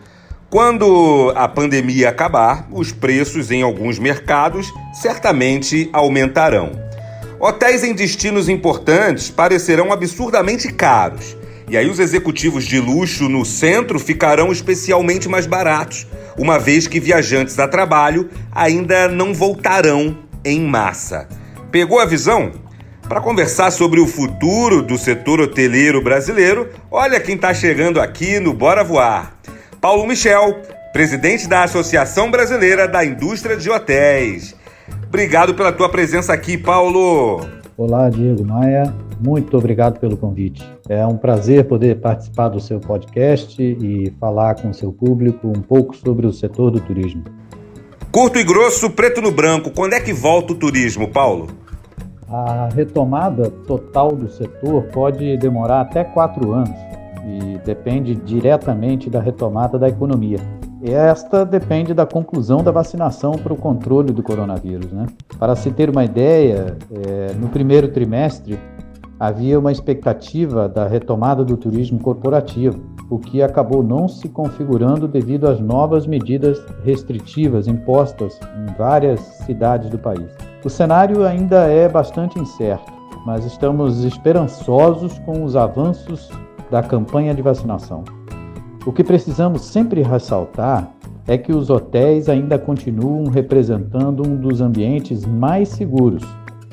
[0.51, 6.73] Quando a pandemia acabar, os preços em alguns mercados certamente aumentarão.
[7.39, 11.37] Hotéis em destinos importantes parecerão absurdamente caros.
[11.71, 16.99] E aí os executivos de luxo no centro ficarão especialmente mais baratos, uma vez que
[16.99, 21.29] viajantes a trabalho ainda não voltarão em massa.
[21.71, 22.53] Pegou a visão?
[23.09, 28.55] Para conversar sobre o futuro do setor hoteleiro brasileiro, olha quem está chegando aqui no
[28.55, 29.37] Bora Voar.
[29.81, 30.63] Paulo Michel,
[30.93, 34.55] presidente da Associação Brasileira da Indústria de Hotéis.
[35.09, 37.45] Obrigado pela tua presença aqui, Paulo.
[37.77, 38.95] Olá, Diego Maia.
[39.21, 40.63] Muito obrigado pelo convite.
[40.89, 45.61] É um prazer poder participar do seu podcast e falar com o seu público um
[45.63, 47.25] pouco sobre o setor do turismo.
[48.13, 51.47] Curto e grosso, preto no branco, quando é que volta o turismo, Paulo?
[52.29, 56.77] A retomada total do setor pode demorar até quatro anos
[57.25, 60.37] e depende diretamente da retomada da economia.
[60.85, 64.93] Esta depende da conclusão da vacinação para o controle do coronavírus.
[64.93, 65.07] Né?
[65.39, 68.59] Para se ter uma ideia, é, no primeiro trimestre
[69.19, 75.49] havia uma expectativa da retomada do turismo corporativo, o que acabou não se configurando devido
[75.49, 80.31] às novas medidas restritivas impostas em várias cidades do país.
[80.65, 82.93] O cenário ainda é bastante incerto,
[83.27, 86.31] mas estamos esperançosos com os avanços
[86.71, 88.05] da campanha de vacinação.
[88.87, 90.91] O que precisamos sempre ressaltar
[91.27, 96.25] é que os hotéis ainda continuam representando um dos ambientes mais seguros,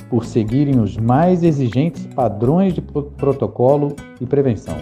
[0.10, 4.78] por seguirem os mais exigentes padrões de protocolo e prevenção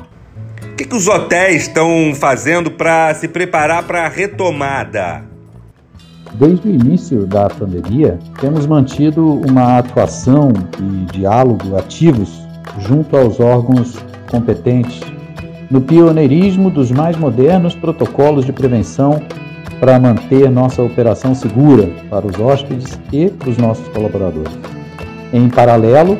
[0.77, 5.23] que, que os hotéis estão fazendo para se preparar para a retomada?
[6.33, 12.29] Desde o início da pandemia, temos mantido uma atuação e diálogo ativos
[12.77, 13.97] junto aos órgãos
[14.29, 15.01] competentes
[15.71, 19.21] no pioneirismo dos mais modernos protocolos de prevenção
[19.79, 24.53] para manter nossa operação segura para os hóspedes e para os nossos colaboradores.
[25.33, 26.17] Em paralelo,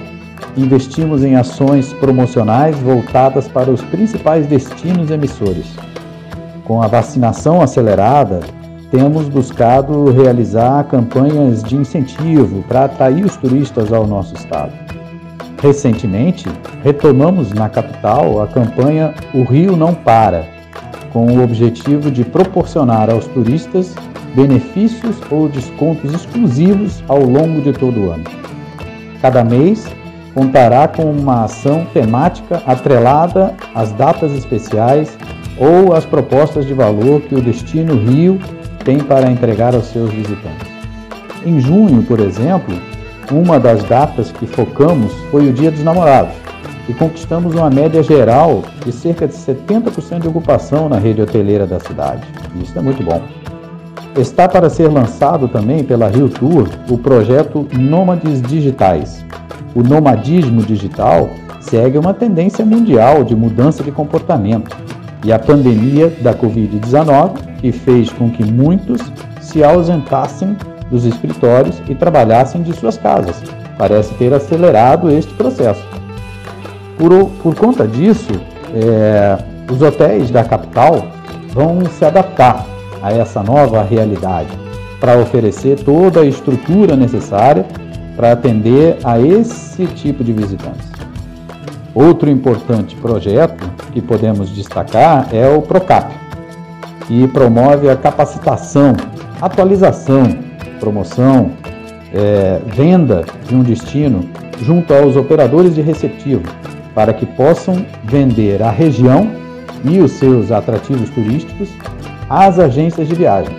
[0.57, 5.67] investimos em ações promocionais voltadas para os principais destinos emissores.
[6.65, 8.39] Com a vacinação acelerada,
[8.91, 14.73] temos buscado realizar campanhas de incentivo para atrair os turistas ao nosso estado.
[15.61, 16.45] Recentemente,
[16.83, 20.45] retomamos na capital a campanha O Rio Não Para,
[21.11, 23.95] com o objetivo de proporcionar aos turistas
[24.35, 28.23] benefícios ou descontos exclusivos ao longo de todo o ano.
[29.21, 29.87] Cada mês,
[30.37, 35.17] contará com uma ação temática atrelada às datas especiais
[35.57, 38.39] ou às propostas de valor que o Destino Rio
[38.85, 40.67] tem para entregar aos seus visitantes.
[41.43, 42.79] Em junho, por exemplo,
[43.31, 46.35] uma das datas que focamos foi o Dia dos Namorados
[46.87, 51.79] e conquistamos uma média geral de cerca de 70% de ocupação na rede hoteleira da
[51.79, 52.21] cidade.
[52.61, 53.23] Isso é muito bom.
[54.15, 59.25] Está para ser lançado também pela Rio Tour o projeto Nômades Digitais,
[59.75, 64.75] o nomadismo digital segue uma tendência mundial de mudança de comportamento
[65.23, 69.01] e a pandemia da Covid-19, que fez com que muitos
[69.41, 70.55] se ausentassem
[70.89, 73.41] dos escritórios e trabalhassem de suas casas,
[73.77, 75.85] parece ter acelerado este processo.
[76.97, 78.31] Por, por conta disso,
[78.73, 79.37] é,
[79.71, 81.05] os hotéis da capital
[81.49, 82.65] vão se adaptar
[83.01, 84.49] a essa nova realidade
[84.99, 87.65] para oferecer toda a estrutura necessária
[88.17, 90.91] para atender a esse tipo de visitantes.
[91.93, 96.11] Outro importante projeto que podemos destacar é o Procap,
[97.07, 98.95] que promove a capacitação,
[99.39, 100.37] atualização,
[100.79, 101.51] promoção,
[102.13, 104.27] é, venda de um destino
[104.61, 106.43] junto aos operadores de receptivo,
[106.95, 109.29] para que possam vender a região
[109.83, 111.69] e os seus atrativos turísticos
[112.27, 113.55] às agências de viagem.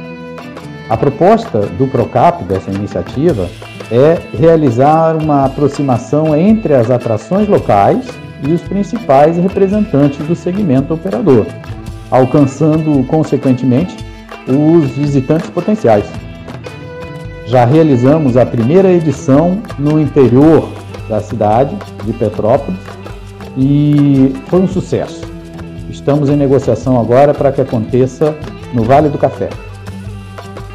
[0.90, 3.48] A proposta do Procap dessa iniciativa
[3.90, 8.06] é realizar uma aproximação entre as atrações locais
[8.46, 11.46] e os principais representantes do segmento operador,
[12.10, 13.96] alcançando, consequentemente,
[14.46, 16.04] os visitantes potenciais.
[17.46, 20.68] Já realizamos a primeira edição no interior
[21.08, 21.74] da cidade
[22.04, 22.78] de Petrópolis
[23.56, 25.26] e foi um sucesso.
[25.88, 28.34] Estamos em negociação agora para que aconteça
[28.74, 29.48] no Vale do Café.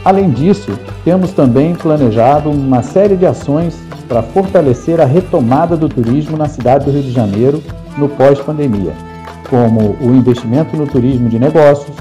[0.03, 0.71] Além disso,
[1.03, 3.75] temos também planejado uma série de ações
[4.07, 7.61] para fortalecer a retomada do turismo na cidade do Rio de Janeiro
[7.97, 8.93] no pós-pandemia,
[9.49, 11.95] como o investimento no turismo de negócios,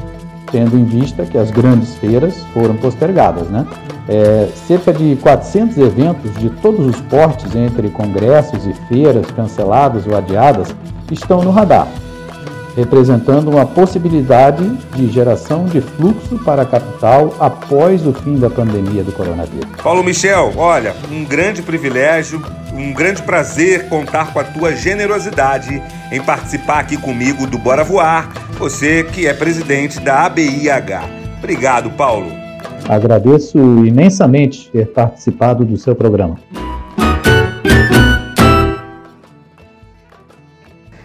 [0.50, 3.48] tendo em vista que as grandes feiras foram postergadas.
[3.48, 3.66] Né?
[4.08, 10.16] É, cerca de 400 eventos de todos os portes, entre congressos e feiras canceladas ou
[10.16, 10.74] adiadas,
[11.10, 11.88] estão no radar,
[12.76, 14.64] representando uma possibilidade
[14.94, 19.70] de geração de fluxo para a capital após o fim da pandemia do coronavírus.
[19.82, 22.42] Paulo Michel, olha, um grande privilégio,
[22.72, 28.30] um grande prazer contar com a tua generosidade em participar aqui comigo do Bora Voar,
[28.58, 31.02] você que é presidente da ABIH.
[31.38, 32.30] Obrigado, Paulo.
[32.88, 36.36] Agradeço imensamente ter participado do seu programa.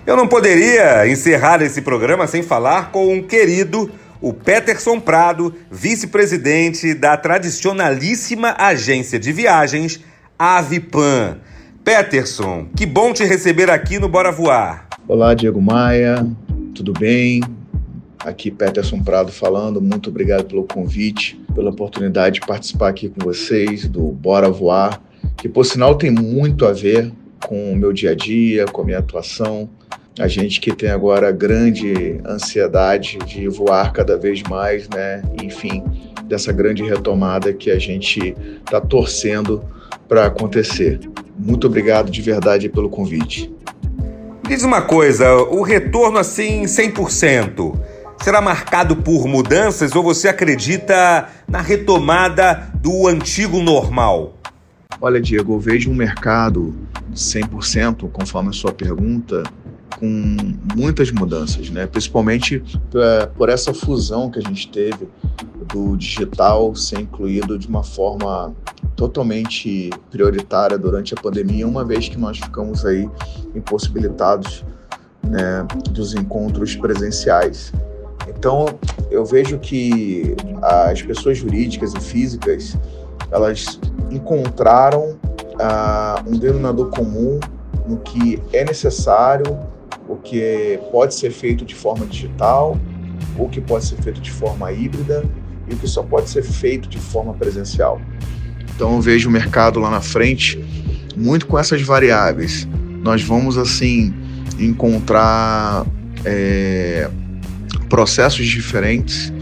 [0.08, 3.92] Eu não poderia encerrar esse programa sem falar com um querido,
[4.22, 10.00] o Peterson Prado, vice-presidente da tradicionalíssima agência de viagens
[10.40, 11.40] Avipan.
[11.84, 14.88] Peterson, que bom te receber aqui no Bora Voar.
[15.10, 16.26] Olá, Diego Maia,
[16.74, 17.42] tudo bem?
[18.20, 23.90] Aqui Peterson Prado falando, muito obrigado pelo convite, pela oportunidade de participar aqui com vocês
[23.90, 25.02] do Bora Voar,
[25.36, 27.12] que por sinal tem muito a ver
[27.46, 29.70] com o meu dia a dia, com a minha atuação.
[30.20, 35.22] A gente que tem agora grande ansiedade de voar cada vez mais, né?
[35.44, 35.84] Enfim,
[36.24, 38.36] dessa grande retomada que a gente
[38.66, 39.64] está torcendo
[40.08, 41.00] para acontecer.
[41.38, 43.54] Muito obrigado de verdade pelo convite.
[44.48, 47.78] Diz uma coisa, o retorno assim 100%
[48.24, 54.37] será marcado por mudanças ou você acredita na retomada do antigo normal?
[55.00, 56.74] Olha, Diego, eu vejo um mercado
[57.14, 59.44] 100%, conforme a sua pergunta,
[60.00, 60.36] com
[60.76, 61.86] muitas mudanças, né?
[61.86, 62.64] principalmente
[62.96, 65.08] é, por essa fusão que a gente teve
[65.72, 68.56] do digital ser incluído de uma forma
[68.96, 73.10] totalmente prioritária durante a pandemia, uma vez que nós ficamos aí
[73.56, 74.66] impossibilitados
[75.24, 77.72] né, dos encontros presenciais.
[78.28, 78.66] Então,
[79.12, 82.78] eu vejo que as pessoas jurídicas e físicas
[83.32, 83.80] elas
[84.12, 85.18] encontraram
[85.56, 87.40] uh, um denominador comum
[87.88, 89.58] no que é necessário,
[90.08, 92.78] o que pode ser feito de forma digital,
[93.38, 95.24] o que pode ser feito de forma híbrida
[95.68, 98.00] e o que só pode ser feito de forma presencial.
[98.76, 100.64] Então eu vejo o mercado lá na frente
[101.16, 102.68] muito com essas variáveis.
[103.02, 104.14] Nós vamos assim
[104.60, 105.86] encontrar
[106.24, 107.10] é,
[107.90, 109.34] processos diferentes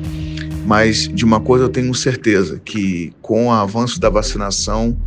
[0.65, 4.97] mas de uma coisa eu tenho certeza, que com o avanço da vacinação,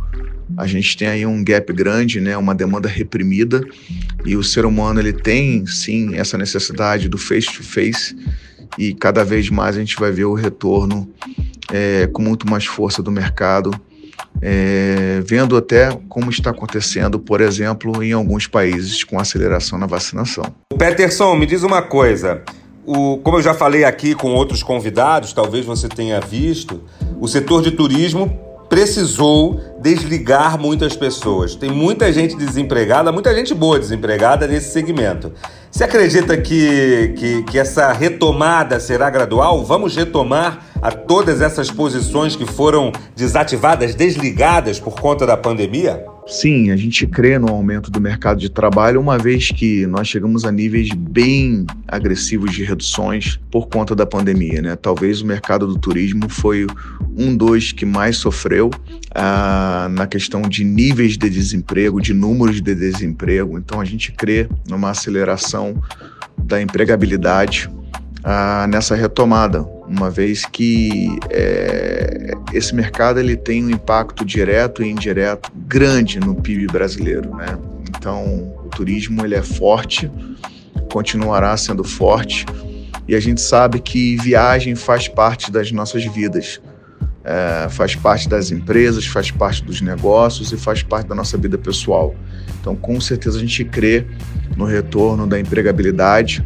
[0.57, 3.61] a gente tem aí um gap grande, né, uma demanda reprimida,
[4.25, 8.15] e o ser humano ele tem sim essa necessidade do face to face,
[8.77, 11.09] e cada vez mais a gente vai ver o retorno
[11.71, 13.71] é, com muito mais força do mercado,
[14.41, 20.45] é, vendo até como está acontecendo, por exemplo, em alguns países com aceleração na vacinação.
[20.77, 22.41] Peterson, me diz uma coisa.
[22.91, 26.81] O, como eu já falei aqui com outros convidados, talvez você tenha visto,
[27.21, 28.35] o setor de turismo
[28.67, 31.55] precisou desligar muitas pessoas.
[31.55, 35.31] Tem muita gente desempregada, muita gente boa desempregada nesse segmento.
[35.71, 39.63] Você acredita que, que, que essa retomada será gradual?
[39.63, 46.03] Vamos retomar a todas essas posições que foram desativadas, desligadas por conta da pandemia?
[46.29, 50.45] Sim, a gente crê no aumento do mercado de trabalho, uma vez que nós chegamos
[50.45, 54.61] a níveis bem agressivos de reduções por conta da pandemia.
[54.61, 54.75] Né?
[54.75, 56.67] Talvez o mercado do turismo foi
[57.17, 58.69] um dos que mais sofreu
[59.15, 63.57] ah, na questão de níveis de desemprego, de números de desemprego.
[63.57, 65.81] Então a gente crê numa aceleração
[66.37, 67.69] da empregabilidade
[68.23, 74.89] ah, nessa retomada, uma vez que é, esse mercado ele tem um impacto direto e
[74.89, 77.57] indireto grande no PIB brasileiro, né?
[77.87, 80.11] Então o turismo ele é forte,
[80.91, 82.45] continuará sendo forte
[83.07, 86.61] e a gente sabe que viagem faz parte das nossas vidas.
[87.23, 91.57] É, faz parte das empresas, faz parte dos negócios e faz parte da nossa vida
[91.57, 92.15] pessoal.
[92.59, 94.05] Então, com certeza, a gente crê
[94.55, 96.43] no retorno da empregabilidade,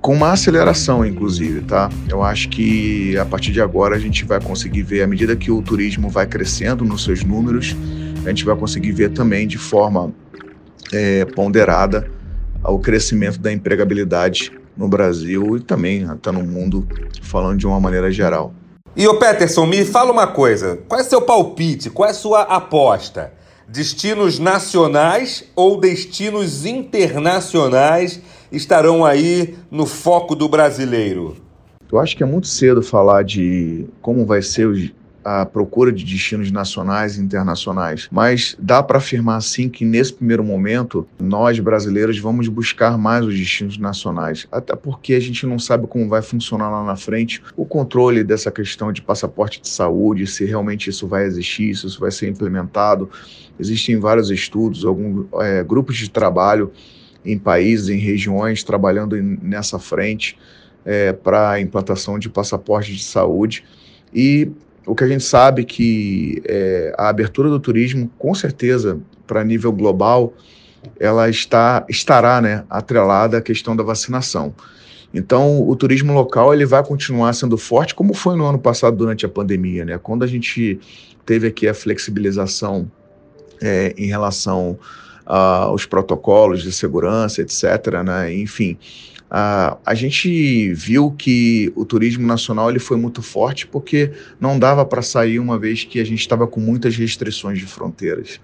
[0.00, 1.90] com uma aceleração, inclusive, tá?
[2.08, 5.50] Eu acho que a partir de agora a gente vai conseguir ver, à medida que
[5.50, 7.76] o turismo vai crescendo nos seus números,
[8.24, 10.12] a gente vai conseguir ver também de forma
[10.92, 12.10] é, ponderada
[12.64, 16.86] o crescimento da empregabilidade no Brasil e também até no mundo,
[17.22, 18.54] falando de uma maneira geral.
[18.96, 23.32] E o Peterson, me fala uma coisa: qual é seu palpite, qual é sua aposta?
[23.68, 28.20] Destinos nacionais ou destinos internacionais
[28.50, 31.36] estarão aí no foco do brasileiro?
[31.90, 34.90] Eu acho que é muito cedo falar de como vai ser os,
[35.24, 40.42] a procura de destinos nacionais e internacionais, mas dá para afirmar sim que nesse primeiro
[40.42, 45.86] momento nós brasileiros vamos buscar mais os destinos nacionais, até porque a gente não sabe
[45.86, 50.44] como vai funcionar lá na frente o controle dessa questão de passaporte de saúde, se
[50.44, 53.10] realmente isso vai existir, se isso vai ser implementado.
[53.58, 56.72] Existem vários estudos, alguns é, grupos de trabalho
[57.24, 60.38] em países, em regiões trabalhando nessa frente
[60.84, 63.64] é, para a implantação de passaporte de saúde.
[64.14, 64.50] E
[64.90, 69.70] o que a gente sabe que é, a abertura do turismo, com certeza, para nível
[69.70, 70.34] global,
[70.98, 74.52] ela está estará né, atrelada à questão da vacinação.
[75.14, 79.24] Então, o turismo local ele vai continuar sendo forte, como foi no ano passado durante
[79.24, 79.98] a pandemia, né?
[79.98, 80.80] Quando a gente
[81.24, 82.90] teve aqui a flexibilização
[83.62, 84.76] é, em relação
[85.24, 88.34] aos protocolos de segurança, etc., né?
[88.34, 88.76] Enfim,
[89.30, 94.10] Uh, a gente viu que o turismo nacional ele foi muito forte porque
[94.40, 98.40] não dava para sair uma vez que a gente estava com muitas restrições de fronteiras.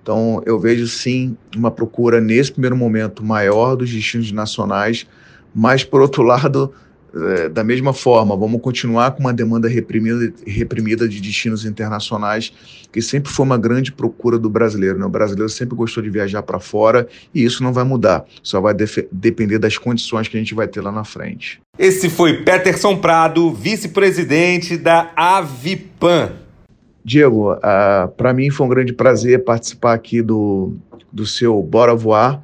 [0.00, 5.06] Então, eu vejo sim uma procura nesse primeiro momento maior dos destinos nacionais,
[5.52, 6.72] mas por outro lado,
[7.14, 12.52] é, da mesma forma, vamos continuar com uma demanda reprimida, reprimida de destinos internacionais,
[12.92, 14.98] que sempre foi uma grande procura do brasileiro.
[14.98, 15.06] Né?
[15.06, 18.74] O brasileiro sempre gostou de viajar para fora e isso não vai mudar, só vai
[19.10, 21.60] depender das condições que a gente vai ter lá na frente.
[21.78, 26.32] Esse foi Peterson Prado, vice-presidente da Avipan.
[27.04, 30.74] Diego, uh, para mim foi um grande prazer participar aqui do,
[31.10, 32.42] do seu Bora Voar.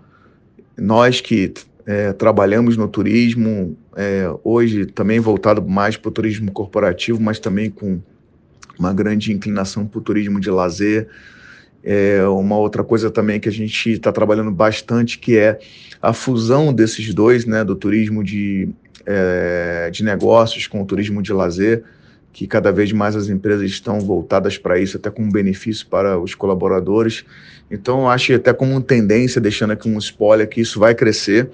[0.78, 1.52] Nós que
[1.86, 7.70] é, trabalhamos no turismo, é, hoje também voltado mais para o turismo corporativo, mas também
[7.70, 8.00] com
[8.78, 11.08] uma grande inclinação para o turismo de lazer.
[11.82, 15.58] É, uma outra coisa também que a gente está trabalhando bastante, que é
[16.00, 18.68] a fusão desses dois, né, do turismo de,
[19.04, 21.84] é, de negócios com o turismo de lazer,
[22.34, 26.34] que cada vez mais as empresas estão voltadas para isso, até com benefício para os
[26.34, 27.24] colaboradores.
[27.70, 31.48] Então, acho até como tendência, deixando aqui um spoiler, que isso vai crescer.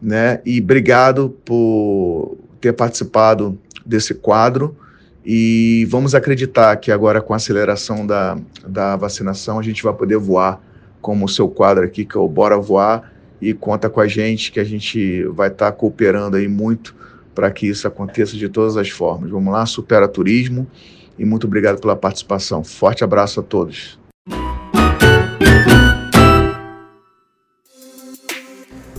[0.00, 0.40] Né?
[0.46, 4.74] E obrigado por ter participado desse quadro.
[5.22, 10.16] E vamos acreditar que agora, com a aceleração da, da vacinação, a gente vai poder
[10.16, 10.58] voar,
[11.02, 13.12] como o seu quadro aqui, que é o Bora Voar.
[13.42, 16.96] E conta com a gente, que a gente vai estar tá cooperando aí muito
[17.38, 19.30] para que isso aconteça de todas as formas.
[19.30, 20.66] Vamos lá, supera turismo
[21.16, 22.64] e muito obrigado pela participação.
[22.64, 23.96] Forte abraço a todos.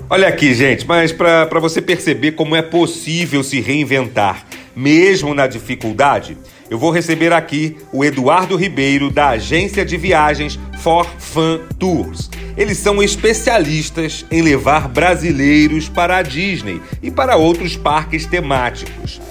[0.09, 6.37] Olha aqui, gente, mas para você perceber como é possível se reinventar, mesmo na dificuldade,
[6.69, 12.29] eu vou receber aqui o Eduardo Ribeiro, da agência de viagens For Fun Tours.
[12.59, 19.21] Eles são especialistas em levar brasileiros para a Disney e para outros parques temáticos.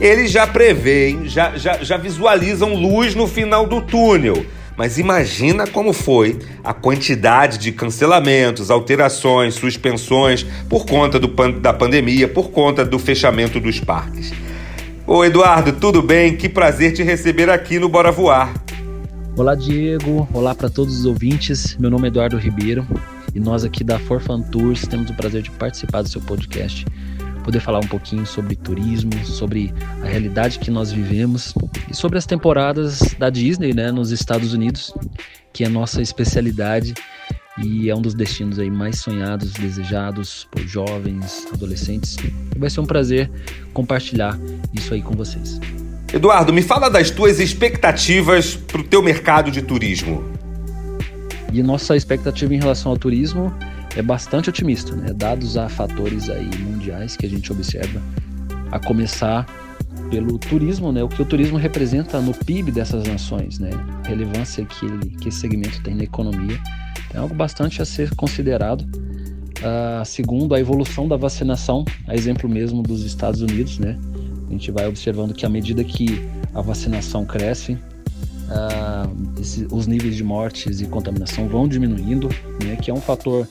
[0.00, 4.46] Eles já preveem, já, já, já visualizam luz no final do túnel.
[4.76, 11.28] Mas imagina como foi a quantidade de cancelamentos, alterações, suspensões por conta do,
[11.58, 14.32] da pandemia, por conta do fechamento dos parques.
[15.04, 16.36] Ô Eduardo, tudo bem?
[16.36, 18.54] Que prazer te receber aqui no Bora Voar.
[19.36, 20.26] Olá, Diego.
[20.32, 21.76] Olá para todos os ouvintes.
[21.76, 22.86] Meu nome é Eduardo Ribeiro
[23.34, 26.86] e nós aqui da Forfan Tours temos o prazer de participar do seu podcast,
[27.44, 31.52] poder falar um pouquinho sobre turismo, sobre a realidade que nós vivemos
[31.90, 34.94] e sobre as temporadas da Disney, né, nos Estados Unidos,
[35.52, 36.94] que é a nossa especialidade
[37.58, 42.16] e é um dos destinos aí mais sonhados, desejados por jovens, adolescentes.
[42.16, 43.30] E vai ser um prazer
[43.74, 44.38] compartilhar
[44.72, 45.60] isso aí com vocês.
[46.16, 50.24] Eduardo, me fala das tuas expectativas para o teu mercado de turismo.
[51.52, 53.52] E nossa expectativa em relação ao turismo
[53.94, 55.12] é bastante otimista, né?
[55.12, 58.00] Dados a fatores aí mundiais que a gente observa,
[58.72, 59.44] a começar
[60.10, 61.02] pelo turismo, né?
[61.02, 63.68] O que o turismo representa no PIB dessas nações, né?
[64.02, 66.58] A relevância que, ele, que esse segmento tem na economia
[67.12, 68.80] é algo bastante a ser considerado.
[68.80, 73.98] Uh, segundo, a evolução da vacinação, a exemplo mesmo dos Estados Unidos, né?
[74.46, 76.06] A gente vai observando que à medida que
[76.54, 82.28] a vacinação cresce, uh, esse, os níveis de mortes e contaminação vão diminuindo,
[82.62, 82.76] né?
[82.76, 83.48] Que é um fator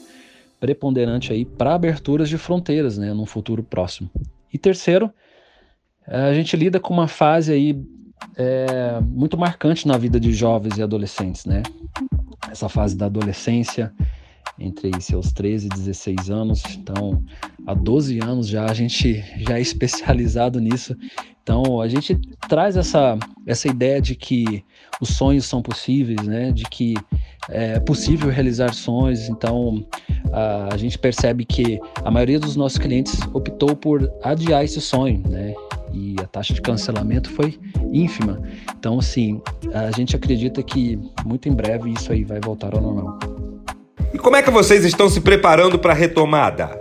[0.59, 3.13] preponderante aí para aberturas de fronteiras, né?
[3.13, 4.09] No futuro próximo.
[4.53, 5.11] E terceiro,
[6.07, 7.83] a gente lida com uma fase aí
[8.37, 11.61] é, muito marcante na vida de jovens e adolescentes, né?
[12.51, 13.93] essa fase da adolescência,
[14.59, 16.63] entre seus 13 e 16 anos.
[16.77, 17.23] Então,
[17.65, 20.95] há 12 anos já a gente já é especializado nisso.
[21.43, 24.63] Então, a gente traz essa, essa ideia de que
[24.99, 26.51] os sonhos são possíveis, né?
[26.51, 26.95] De que
[27.49, 29.29] é possível realizar sonhos.
[29.29, 29.85] Então,
[30.33, 35.21] a, a gente percebe que a maioria dos nossos clientes optou por adiar esse sonho,
[35.29, 35.53] né?
[35.95, 37.57] e a taxa de cancelamento foi
[37.93, 38.41] ínfima.
[38.77, 39.41] Então, assim,
[39.73, 43.17] a gente acredita que muito em breve isso aí vai voltar ao normal.
[44.15, 46.79] E como é que vocês estão se preparando para a retomada?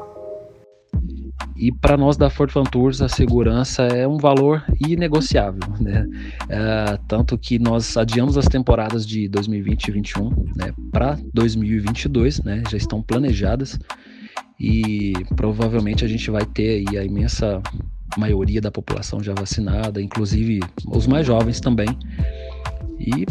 [1.57, 6.07] E para nós da Ford Fan Tours, a segurança é um valor inegociável, né?
[6.49, 12.63] É, tanto que nós adiamos as temporadas de 2020 e 2021 né, para 2022, né?
[12.71, 13.81] Já estão planejadas
[14.61, 17.61] e provavelmente a gente vai ter aí a imensa
[18.17, 21.89] maioria da população já vacinada, inclusive os mais jovens também.
[22.97, 23.27] E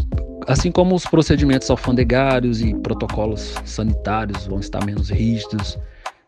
[0.47, 5.77] assim como os procedimentos alfandegários e protocolos sanitários vão estar menos rígidos,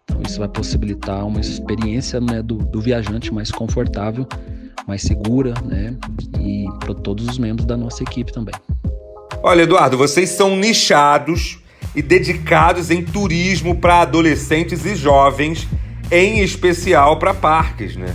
[0.03, 4.27] então isso vai possibilitar uma experiência né, do, do viajante mais confortável,
[4.87, 5.95] mais segura, né,
[6.39, 8.55] e para todos os membros da nossa equipe também.
[9.41, 11.59] Olha, Eduardo, vocês são nichados
[11.95, 15.67] e dedicados em turismo para adolescentes e jovens,
[16.11, 18.13] em especial para parques, né?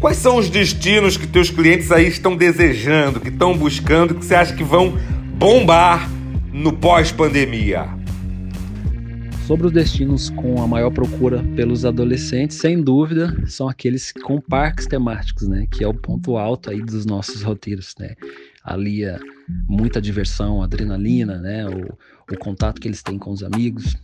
[0.00, 4.34] Quais são os destinos que teus clientes aí estão desejando, que estão buscando, que você
[4.34, 4.98] acha que vão
[5.40, 6.06] bombar
[6.52, 7.86] no pós-pandemia?
[9.46, 14.86] Sobre os destinos com a maior procura pelos adolescentes, sem dúvida, são aqueles com parques
[14.86, 15.66] temáticos, né?
[15.72, 18.16] Que é o ponto alto aí dos nossos roteiros, né?
[18.62, 19.18] Alia
[19.66, 21.66] muita diversão, adrenalina, né?
[21.66, 21.96] O,
[22.30, 23.96] o contato que eles têm com os amigos.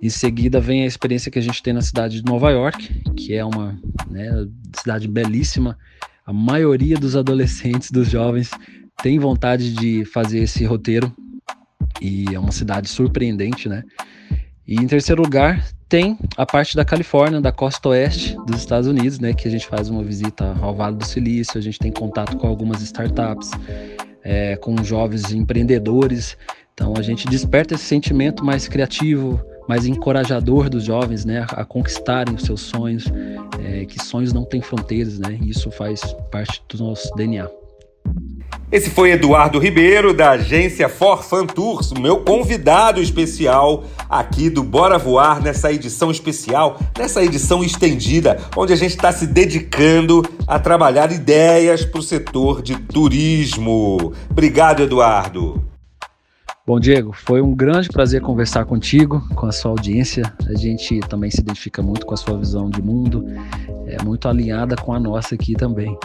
[0.00, 3.34] Em seguida vem a experiência que a gente tem na cidade de Nova York, que
[3.34, 3.76] é uma
[4.08, 5.76] né, cidade belíssima.
[6.24, 8.52] A maioria dos adolescentes, dos jovens,
[9.02, 11.14] tem vontade de fazer esse roteiro
[12.00, 13.84] e é uma cidade surpreendente, né?
[14.66, 19.20] E em terceiro lugar tem a parte da Califórnia, da costa oeste dos Estados Unidos,
[19.20, 19.32] né?
[19.32, 22.46] Que a gente faz uma visita ao Vale do Silício, a gente tem contato com
[22.46, 23.50] algumas startups,
[24.24, 26.36] é, com jovens empreendedores.
[26.74, 32.34] Então a gente desperta esse sentimento mais criativo, mais encorajador dos jovens, né, a, conquistarem
[32.34, 33.04] os seus sonhos,
[33.64, 37.48] é, que sonhos não têm fronteiras, né, e isso faz parte do nosso DNA.
[38.70, 44.98] Esse foi Eduardo Ribeiro, da agência For Fan Tours, meu convidado especial aqui do Bora
[44.98, 51.12] Voar, nessa edição especial, nessa edição estendida, onde a gente está se dedicando a trabalhar
[51.12, 54.12] ideias para o setor de turismo.
[54.28, 55.62] Obrigado, Eduardo.
[56.66, 60.24] Bom, Diego, foi um grande prazer conversar contigo, com a sua audiência.
[60.48, 63.24] A gente também se identifica muito com a sua visão de mundo,
[63.86, 65.96] é muito alinhada com a nossa aqui também.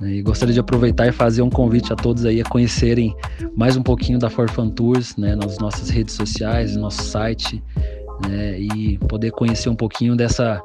[0.00, 0.16] Né?
[0.16, 3.14] E gostaria de aproveitar e fazer um convite a todos aí a conhecerem
[3.56, 7.62] mais um pouquinho da Forfan Tours, né, nas nossas redes sociais, no nosso site,
[8.26, 10.62] né, e poder conhecer um pouquinho dessa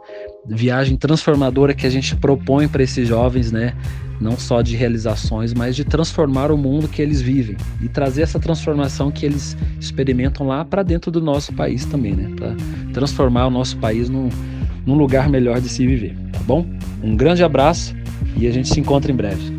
[0.47, 3.73] viagem transformadora que a gente propõe para esses jovens, né,
[4.19, 8.39] não só de realizações, mas de transformar o mundo que eles vivem e trazer essa
[8.39, 12.33] transformação que eles experimentam lá para dentro do nosso país também, né?
[12.35, 12.55] Para
[12.93, 14.29] transformar o nosso país num,
[14.85, 16.65] num lugar melhor de se viver, tá bom?
[17.03, 17.95] Um grande abraço
[18.37, 19.57] e a gente se encontra em breve.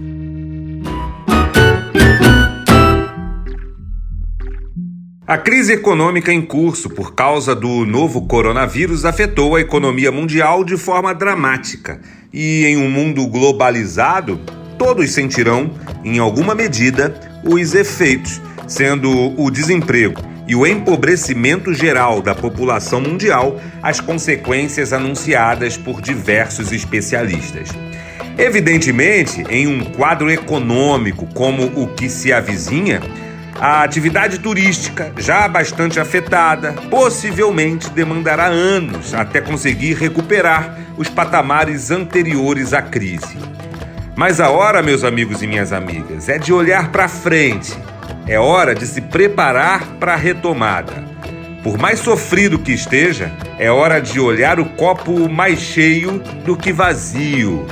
[5.27, 10.79] A crise econômica em curso por causa do novo coronavírus afetou a economia mundial de
[10.79, 12.01] forma dramática.
[12.33, 14.41] E em um mundo globalizado,
[14.79, 15.71] todos sentirão,
[16.03, 23.61] em alguma medida, os efeitos, sendo o desemprego e o empobrecimento geral da população mundial
[23.83, 27.69] as consequências anunciadas por diversos especialistas.
[28.39, 33.01] Evidentemente, em um quadro econômico como o que se avizinha,
[33.61, 42.73] a atividade turística, já bastante afetada, possivelmente demandará anos até conseguir recuperar os patamares anteriores
[42.73, 43.37] à crise.
[44.15, 47.77] Mas a hora, meus amigos e minhas amigas, é de olhar para frente.
[48.29, 51.05] É hora de se preparar para a retomada.
[51.65, 56.73] Por mais sofrido que esteja, é hora de olhar o copo mais cheio do que
[56.73, 57.67] vazio.